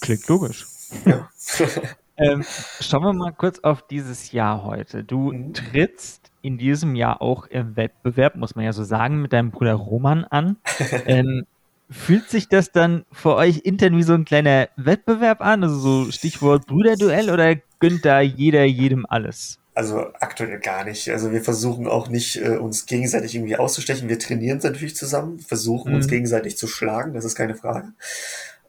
Klingt 0.00 0.28
logisch. 0.28 0.66
Ja. 1.04 1.30
ähm, 2.16 2.44
schauen 2.80 3.02
wir 3.02 3.12
mal 3.12 3.32
kurz 3.32 3.58
auf 3.60 3.86
dieses 3.86 4.32
Jahr 4.32 4.64
heute. 4.64 5.02
Du 5.02 5.32
mhm. 5.32 5.54
trittst 5.54 6.27
in 6.48 6.56
diesem 6.56 6.96
Jahr 6.96 7.20
auch 7.20 7.46
im 7.46 7.76
Wettbewerb, 7.76 8.34
muss 8.34 8.56
man 8.56 8.64
ja 8.64 8.72
so 8.72 8.82
sagen, 8.82 9.20
mit 9.20 9.34
deinem 9.34 9.50
Bruder 9.50 9.74
Roman 9.74 10.24
an. 10.24 10.56
ähm, 11.06 11.44
fühlt 11.90 12.30
sich 12.30 12.48
das 12.48 12.72
dann 12.72 13.04
für 13.12 13.34
euch 13.34 13.58
intern 13.58 13.96
wie 13.98 14.02
so 14.02 14.14
ein 14.14 14.24
kleiner 14.24 14.68
Wettbewerb 14.76 15.42
an? 15.42 15.62
Also 15.62 15.76
so 15.76 16.10
Stichwort 16.10 16.66
Brüderduell 16.66 17.30
oder 17.30 17.54
gönnt 17.80 18.06
da 18.06 18.20
jeder 18.20 18.64
jedem 18.64 19.04
alles? 19.06 19.58
Also 19.74 20.06
aktuell 20.20 20.58
gar 20.58 20.84
nicht. 20.84 21.10
Also 21.10 21.32
wir 21.32 21.42
versuchen 21.42 21.86
auch 21.86 22.08
nicht, 22.08 22.36
äh, 22.36 22.56
uns 22.56 22.86
gegenseitig 22.86 23.34
irgendwie 23.34 23.56
auszustechen. 23.56 24.08
Wir 24.08 24.18
trainieren 24.18 24.58
natürlich 24.62 24.96
zusammen, 24.96 25.38
versuchen 25.38 25.90
mhm. 25.90 25.96
uns 25.96 26.08
gegenseitig 26.08 26.56
zu 26.56 26.66
schlagen, 26.66 27.12
das 27.12 27.26
ist 27.26 27.34
keine 27.34 27.56
Frage. 27.56 27.92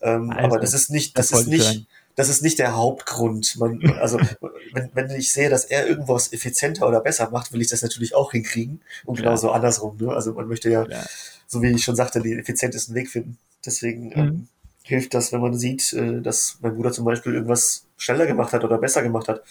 Ähm, 0.02 0.32
also, 0.32 0.44
aber 0.44 0.60
das 0.60 0.74
ist 0.74 0.90
nicht, 0.90 1.18
das, 1.18 1.30
das 1.30 1.42
ist 1.42 1.48
nicht, 1.48 1.64
sein. 1.64 1.88
Das 2.20 2.30
ist 2.30 2.42
nicht 2.42 2.60
der 2.60 2.76
Hauptgrund. 2.76 3.58
Man, 3.58 3.82
also 4.00 4.20
wenn, 4.74 4.90
wenn 4.94 5.12
ich 5.12 5.32
sehe, 5.32 5.50
dass 5.50 5.66
er 5.66 5.88
irgendwas 5.88 6.34
effizienter 6.34 6.88
oder 6.88 7.00
besser 7.00 7.30
macht, 7.30 7.54
will 7.54 7.62
ich 7.62 7.70
das 7.70 7.82
natürlich 7.82 8.14
auch 8.14 8.32
hinkriegen. 8.32 8.82
Und 9.06 9.18
genauso 9.18 9.48
ja. 9.48 9.54
andersrum. 9.54 9.98
Ne? 9.98 10.10
Also 10.12 10.34
man 10.34 10.48
möchte 10.48 10.70
ja, 10.70 10.86
ja, 10.88 11.04
so 11.48 11.62
wie 11.62 11.72
ich 11.72 11.84
schon 11.84 11.96
sagte, 11.96 12.22
den 12.22 12.40
effizientesten 12.40 12.94
Weg 12.94 13.10
finden. 13.10 13.38
Deswegen 13.66 14.08
mhm. 14.08 14.18
ähm, 14.18 14.48
hilft 14.84 15.14
das, 15.14 15.32
wenn 15.32 15.42
man 15.42 15.58
sieht, 15.58 15.94
äh, 15.94 16.22
dass 16.22 16.58
mein 16.62 16.76
Bruder 16.76 16.92
zum 16.92 17.06
Beispiel 17.06 17.34
irgendwas 17.34 17.86
schneller 17.98 18.28
gemacht 18.28 18.54
hat 18.54 18.64
oder 18.64 18.78
besser 18.78 19.02
gemacht 19.02 19.28
hat 19.28 19.44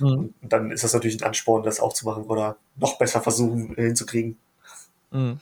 Mhm. 0.00 0.34
Dann 0.40 0.70
ist 0.70 0.84
das 0.84 0.94
natürlich 0.94 1.20
ein 1.20 1.26
Ansporn, 1.26 1.62
das 1.62 1.80
auch 1.80 1.92
zu 1.92 2.06
machen 2.06 2.24
oder 2.24 2.56
noch 2.76 2.98
besser 2.98 3.20
versuchen 3.20 3.76
äh, 3.76 3.82
hinzukriegen. 3.82 4.38
Mhm. 5.10 5.40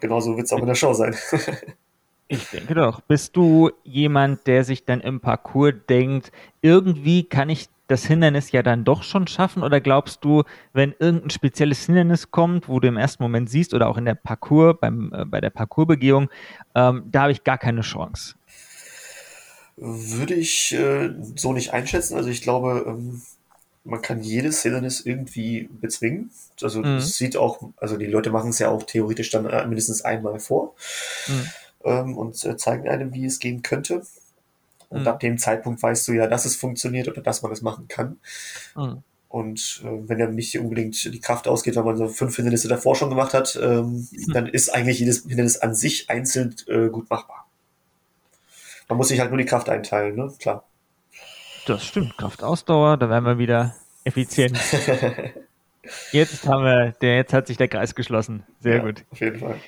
Genauso 0.00 0.36
wird 0.36 0.46
es 0.46 0.52
auch 0.52 0.60
in 0.60 0.66
der 0.66 0.74
Show 0.74 0.94
sein. 0.94 1.14
Ich 2.32 2.48
denke 2.50 2.74
doch. 2.74 3.00
Bist 3.00 3.36
du 3.36 3.72
jemand, 3.82 4.46
der 4.46 4.62
sich 4.62 4.84
dann 4.84 5.00
im 5.00 5.18
Parcours 5.18 5.74
denkt, 5.88 6.30
irgendwie 6.62 7.24
kann 7.24 7.48
ich 7.48 7.68
das 7.88 8.04
Hindernis 8.04 8.52
ja 8.52 8.62
dann 8.62 8.84
doch 8.84 9.02
schon 9.02 9.26
schaffen? 9.26 9.64
Oder 9.64 9.80
glaubst 9.80 10.24
du, 10.24 10.44
wenn 10.72 10.94
irgendein 11.00 11.30
spezielles 11.30 11.84
Hindernis 11.86 12.30
kommt, 12.30 12.68
wo 12.68 12.78
du 12.78 12.86
im 12.86 12.96
ersten 12.96 13.24
Moment 13.24 13.50
siehst 13.50 13.74
oder 13.74 13.88
auch 13.88 13.96
in 13.96 14.04
der 14.04 14.14
Parcours, 14.14 14.76
beim, 14.80 15.12
äh, 15.12 15.24
bei 15.24 15.40
der 15.40 15.50
Parcoursbegehung, 15.50 16.30
ähm, 16.76 17.02
da 17.10 17.22
habe 17.22 17.32
ich 17.32 17.42
gar 17.42 17.58
keine 17.58 17.80
Chance? 17.80 18.36
Würde 19.76 20.34
ich 20.34 20.72
äh, 20.72 21.10
so 21.34 21.52
nicht 21.52 21.72
einschätzen. 21.72 22.16
Also 22.16 22.28
ich 22.28 22.42
glaube, 22.42 22.84
ähm, 22.86 23.22
man 23.82 24.02
kann 24.02 24.22
jedes 24.22 24.62
Hindernis 24.62 25.00
irgendwie 25.00 25.68
bezwingen. 25.80 26.30
Also 26.62 26.80
mhm. 26.82 27.00
sieht 27.00 27.36
auch, 27.36 27.60
also 27.78 27.96
die 27.96 28.06
Leute 28.06 28.30
machen 28.30 28.50
es 28.50 28.60
ja 28.60 28.68
auch 28.68 28.84
theoretisch 28.84 29.30
dann 29.30 29.46
äh, 29.46 29.66
mindestens 29.66 30.02
einmal 30.02 30.38
vor 30.38 30.76
mhm. 31.26 31.50
Ähm, 31.84 32.16
und 32.16 32.44
äh, 32.44 32.56
zeigen 32.56 32.88
einem, 32.88 33.14
wie 33.14 33.24
es 33.24 33.38
gehen 33.38 33.62
könnte. 33.62 34.02
Und 34.88 35.02
mhm. 35.02 35.08
ab 35.08 35.20
dem 35.20 35.38
Zeitpunkt 35.38 35.82
weißt 35.82 36.08
du 36.08 36.12
ja, 36.12 36.26
dass 36.26 36.44
es 36.44 36.56
funktioniert 36.56 37.08
oder 37.08 37.22
dass 37.22 37.42
man 37.42 37.52
es 37.52 37.62
machen 37.62 37.88
kann. 37.88 38.18
Mhm. 38.76 39.02
Und 39.28 39.82
äh, 39.84 40.08
wenn 40.08 40.18
dann 40.18 40.34
nicht 40.34 40.58
unbedingt 40.58 41.04
die 41.04 41.20
Kraft 41.20 41.46
ausgeht, 41.46 41.76
weil 41.76 41.84
man 41.84 41.96
so 41.96 42.08
fünf 42.08 42.34
Hindernisse 42.34 42.66
davor 42.66 42.96
schon 42.96 43.10
gemacht 43.10 43.32
hat, 43.32 43.58
ähm, 43.62 44.08
mhm. 44.10 44.32
dann 44.32 44.46
ist 44.46 44.74
eigentlich 44.74 44.98
jedes 44.98 45.22
Hindernis 45.22 45.58
an 45.58 45.74
sich 45.74 46.10
einzeln 46.10 46.56
äh, 46.66 46.88
gut 46.88 47.08
machbar. 47.08 47.46
Man 48.88 48.96
muss 48.96 49.08
sich 49.08 49.20
halt 49.20 49.30
nur 49.30 49.38
die 49.38 49.44
Kraft 49.44 49.68
einteilen, 49.68 50.16
ne? 50.16 50.32
Klar. 50.40 50.64
Das 51.66 51.84
stimmt. 51.84 52.18
Kraftausdauer, 52.18 52.96
da 52.96 53.08
werden 53.08 53.24
wir 53.24 53.38
wieder 53.38 53.76
effizient. 54.02 54.58
jetzt 56.12 56.48
haben 56.48 56.64
wir, 56.64 56.92
der, 57.00 57.14
jetzt 57.14 57.32
hat 57.32 57.46
sich 57.46 57.56
der 57.56 57.68
Kreis 57.68 57.94
geschlossen. 57.94 58.42
Sehr 58.58 58.78
ja, 58.78 58.82
gut. 58.82 59.04
Auf 59.12 59.20
jeden 59.20 59.38
Fall. 59.38 59.60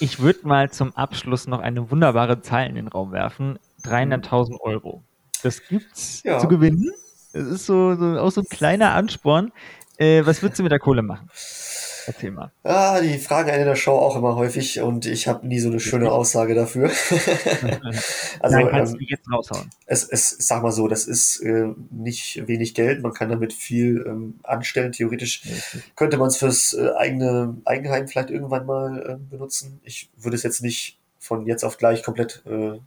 Ich 0.00 0.20
würde 0.20 0.46
mal 0.46 0.70
zum 0.70 0.94
Abschluss 0.96 1.46
noch 1.46 1.60
eine 1.60 1.90
wunderbare 1.90 2.40
Zahl 2.40 2.66
in 2.66 2.74
den 2.74 2.88
Raum 2.88 3.12
werfen. 3.12 3.58
300.000 3.84 4.60
Euro. 4.60 5.02
Das 5.42 5.66
gibt's 5.66 6.22
ja. 6.24 6.38
zu 6.38 6.48
gewinnen. 6.48 6.90
Das 7.32 7.46
ist 7.46 7.66
so, 7.66 7.94
so 7.94 8.18
auch 8.18 8.30
so 8.30 8.40
ein 8.40 8.48
kleiner 8.48 8.92
Ansporn. 8.92 9.52
Äh, 9.96 10.24
was 10.24 10.42
würdest 10.42 10.58
du 10.58 10.62
mit 10.62 10.72
der 10.72 10.78
Kohle 10.78 11.02
machen? 11.02 11.28
Erzähl 12.08 12.30
mal. 12.30 12.50
Ah, 12.62 13.02
die 13.02 13.18
fragen 13.18 13.50
einen 13.50 13.60
in 13.60 13.66
der 13.66 13.76
Show 13.76 13.92
auch 13.92 14.16
immer 14.16 14.34
häufig 14.34 14.80
und 14.80 15.04
ich 15.04 15.28
habe 15.28 15.46
nie 15.46 15.58
so 15.58 15.68
eine 15.68 15.78
schöne 15.78 16.10
Aussage 16.10 16.54
dafür. 16.54 16.84
also, 18.40 18.56
Nein, 18.56 18.68
kannst 18.70 18.94
ähm, 18.94 18.98
du 18.98 19.04
jetzt 19.04 19.30
raushauen. 19.30 19.70
Es, 19.84 20.04
es, 20.04 20.30
sag 20.38 20.62
mal 20.62 20.72
so, 20.72 20.88
das 20.88 21.06
ist 21.06 21.40
äh, 21.40 21.68
nicht 21.90 22.48
wenig 22.48 22.72
Geld. 22.72 23.02
Man 23.02 23.12
kann 23.12 23.28
damit 23.28 23.52
viel 23.52 24.06
ähm, 24.08 24.40
anstellen. 24.42 24.92
Theoretisch 24.92 25.42
könnte 25.96 26.16
man 26.16 26.28
es 26.28 26.38
fürs 26.38 26.72
äh, 26.72 26.92
eigene 26.96 27.58
Eigenheim 27.66 28.08
vielleicht 28.08 28.30
irgendwann 28.30 28.64
mal 28.64 29.02
äh, 29.06 29.30
benutzen. 29.30 29.78
Ich 29.84 30.08
würde 30.16 30.36
es 30.38 30.42
jetzt 30.42 30.62
nicht 30.62 30.98
von 31.18 31.44
jetzt 31.44 31.62
auf 31.62 31.76
gleich 31.76 32.02
komplett 32.02 32.42
äh, 32.46 32.78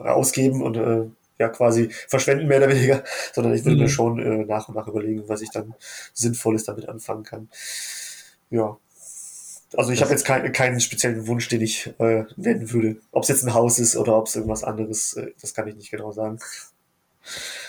ausgeben 0.00 0.62
und 0.62 0.76
äh, 0.76 1.06
ja 1.40 1.48
quasi 1.48 1.88
verschwenden, 2.06 2.46
mehr 2.46 2.58
oder 2.58 2.68
weniger, 2.68 3.02
sondern 3.32 3.54
ich 3.54 3.64
würde 3.64 3.74
mhm. 3.74 3.82
mir 3.82 3.88
schon 3.88 4.18
äh, 4.20 4.44
nach 4.44 4.68
und 4.68 4.76
nach 4.76 4.86
überlegen, 4.86 5.24
was 5.26 5.42
ich 5.42 5.50
dann 5.50 5.74
Sinnvolles 6.12 6.62
damit 6.62 6.88
anfangen 6.88 7.24
kann 7.24 7.48
ja. 8.50 8.76
Also 9.76 9.92
ich 9.92 10.00
habe 10.00 10.12
jetzt 10.12 10.24
kein, 10.24 10.50
keinen 10.52 10.80
speziellen 10.80 11.26
Wunsch, 11.26 11.48
den 11.48 11.60
ich 11.60 11.92
äh, 11.98 12.24
nennen 12.36 12.72
würde. 12.72 12.96
Ob 13.12 13.24
es 13.24 13.28
jetzt 13.28 13.44
ein 13.44 13.52
Haus 13.52 13.78
ist 13.78 13.96
oder 13.96 14.16
ob 14.16 14.26
es 14.26 14.34
irgendwas 14.34 14.64
anderes, 14.64 15.14
äh, 15.14 15.32
das 15.40 15.52
kann 15.52 15.68
ich 15.68 15.76
nicht 15.76 15.90
genau 15.90 16.10
sagen. 16.12 16.38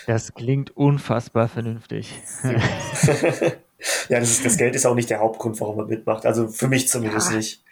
Das 0.06 0.32
klingt 0.32 0.74
unfassbar 0.76 1.48
vernünftig. 1.48 2.10
ja, 2.42 4.20
das, 4.20 4.30
ist, 4.30 4.46
das, 4.46 4.56
Geld 4.56 4.74
ist 4.74 4.86
auch 4.86 4.94
nicht 4.94 5.10
der 5.10 5.20
Hauptgrund, 5.20 5.60
warum 5.60 5.76
man 5.76 5.88
mitmacht. 5.88 6.24
Also 6.24 6.48
für 6.48 6.68
mich 6.68 6.88
zumindest 6.88 7.30
ja. 7.30 7.36
nicht. 7.36 7.62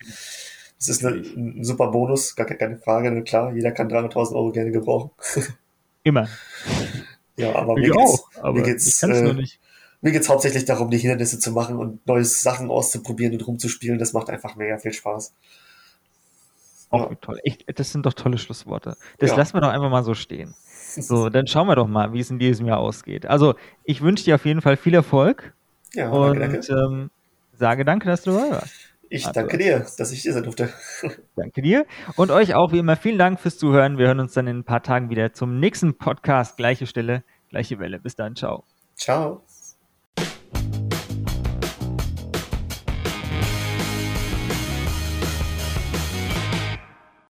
Es 0.79 0.88
ist 0.88 1.05
eine, 1.05 1.16
ein 1.16 1.64
super 1.64 1.90
Bonus, 1.90 2.37
gar 2.37 2.47
keine 2.47 2.77
Frage. 2.77 3.11
Ne? 3.11 3.25
Klar, 3.25 3.55
jeder 3.55 3.73
kann 3.73 3.88
300.000 3.88 4.35
Euro 4.35 4.53
gerne 4.53 4.71
gebrauchen. 4.71 5.11
Immer. 6.03 6.29
Ja, 7.37 7.55
aber 7.55 7.75
mir 7.75 7.90
geht's, 7.90 7.97
auch, 7.97 8.31
aber 8.42 8.53
mir 8.53 8.62
geht's, 8.62 9.03
ich 9.03 9.09
äh, 9.09 9.33
nicht 9.33 9.59
mir 10.01 10.13
geht 10.13 10.23
es 10.23 10.29
hauptsächlich 10.29 10.65
darum, 10.65 10.91
die 10.91 10.99
Hindernisse 10.99 11.39
zu 11.39 11.51
machen 11.53 11.77
und 11.77 12.07
neue 12.07 12.25
Sachen 12.25 12.71
auszuprobieren 12.71 13.33
und 13.33 13.47
rumzuspielen. 13.47 13.99
Das 13.99 14.13
macht 14.13 14.31
einfach 14.31 14.57
mega 14.57 14.79
viel 14.79 14.93
Spaß. 14.93 15.35
Oh, 16.91 17.11
wie 17.11 17.17
toll. 17.17 17.41
Ich, 17.43 17.67
das 17.67 17.93
sind 17.93 18.07
doch 18.07 18.15
tolle 18.15 18.39
Schlussworte. 18.39 18.97
Das 19.19 19.31
ja. 19.31 19.37
lassen 19.37 19.55
wir 19.55 19.61
doch 19.61 19.69
einfach 19.69 19.91
mal 19.91 20.05
so 20.05 20.15
stehen. 20.15 20.55
So, 20.95 21.29
dann 21.29 21.47
schauen 21.47 21.67
wir 21.67 21.77
doch 21.77 21.87
mal, 21.87 22.13
wie 22.13 22.21
es 22.21 22.31
in 22.31 22.39
diesem 22.39 22.67
Jahr 22.67 22.79
ausgeht. 22.79 23.27
Also, 23.27 23.55
ich 23.85 24.01
wünsche 24.01 24.25
dir 24.25 24.37
auf 24.37 24.47
jeden 24.47 24.63
Fall 24.63 24.77
viel 24.77 24.95
Erfolg. 24.95 25.53
Ja, 25.95 26.11
und 26.11 26.39
danke, 26.41 26.61
danke. 26.61 26.73
Ähm, 26.73 27.11
sage 27.53 27.85
danke, 27.85 28.09
dass 28.09 28.23
du 28.23 28.33
dabei 28.33 28.51
warst. 28.53 28.75
Ich 29.11 29.27
also, 29.27 29.41
danke 29.41 29.59
dir, 29.59 29.87
dass 29.97 30.13
ich 30.13 30.23
hier 30.23 30.33
sein 30.33 30.45
durfte. 30.45 30.71
danke 31.37 31.63
dir. 31.63 31.87
Und 32.17 32.31
euch 32.31 32.55
auch 32.55 32.73
wie 32.73 32.79
immer 32.79 32.97
vielen 32.97 33.19
Dank 33.19 33.41
fürs 33.41 33.59
Zuhören. 33.59 33.99
Wir 33.99 34.07
hören 34.07 34.21
uns 34.21 34.33
dann 34.33 34.47
in 34.47 34.59
ein 34.59 34.65
paar 34.65 34.83
Tagen 34.83 35.11
wieder 35.11 35.33
zum 35.33 35.61
nächsten 35.61 35.97
Podcast. 35.97 36.57
Gleiche 36.57 36.87
Stelle, 36.87 37.23
gleiche 37.51 37.79
Welle. 37.79 37.99
Bis 37.99 38.17
dann. 38.17 38.37
Ciao. 38.37 38.65
Ciao. 38.97 39.43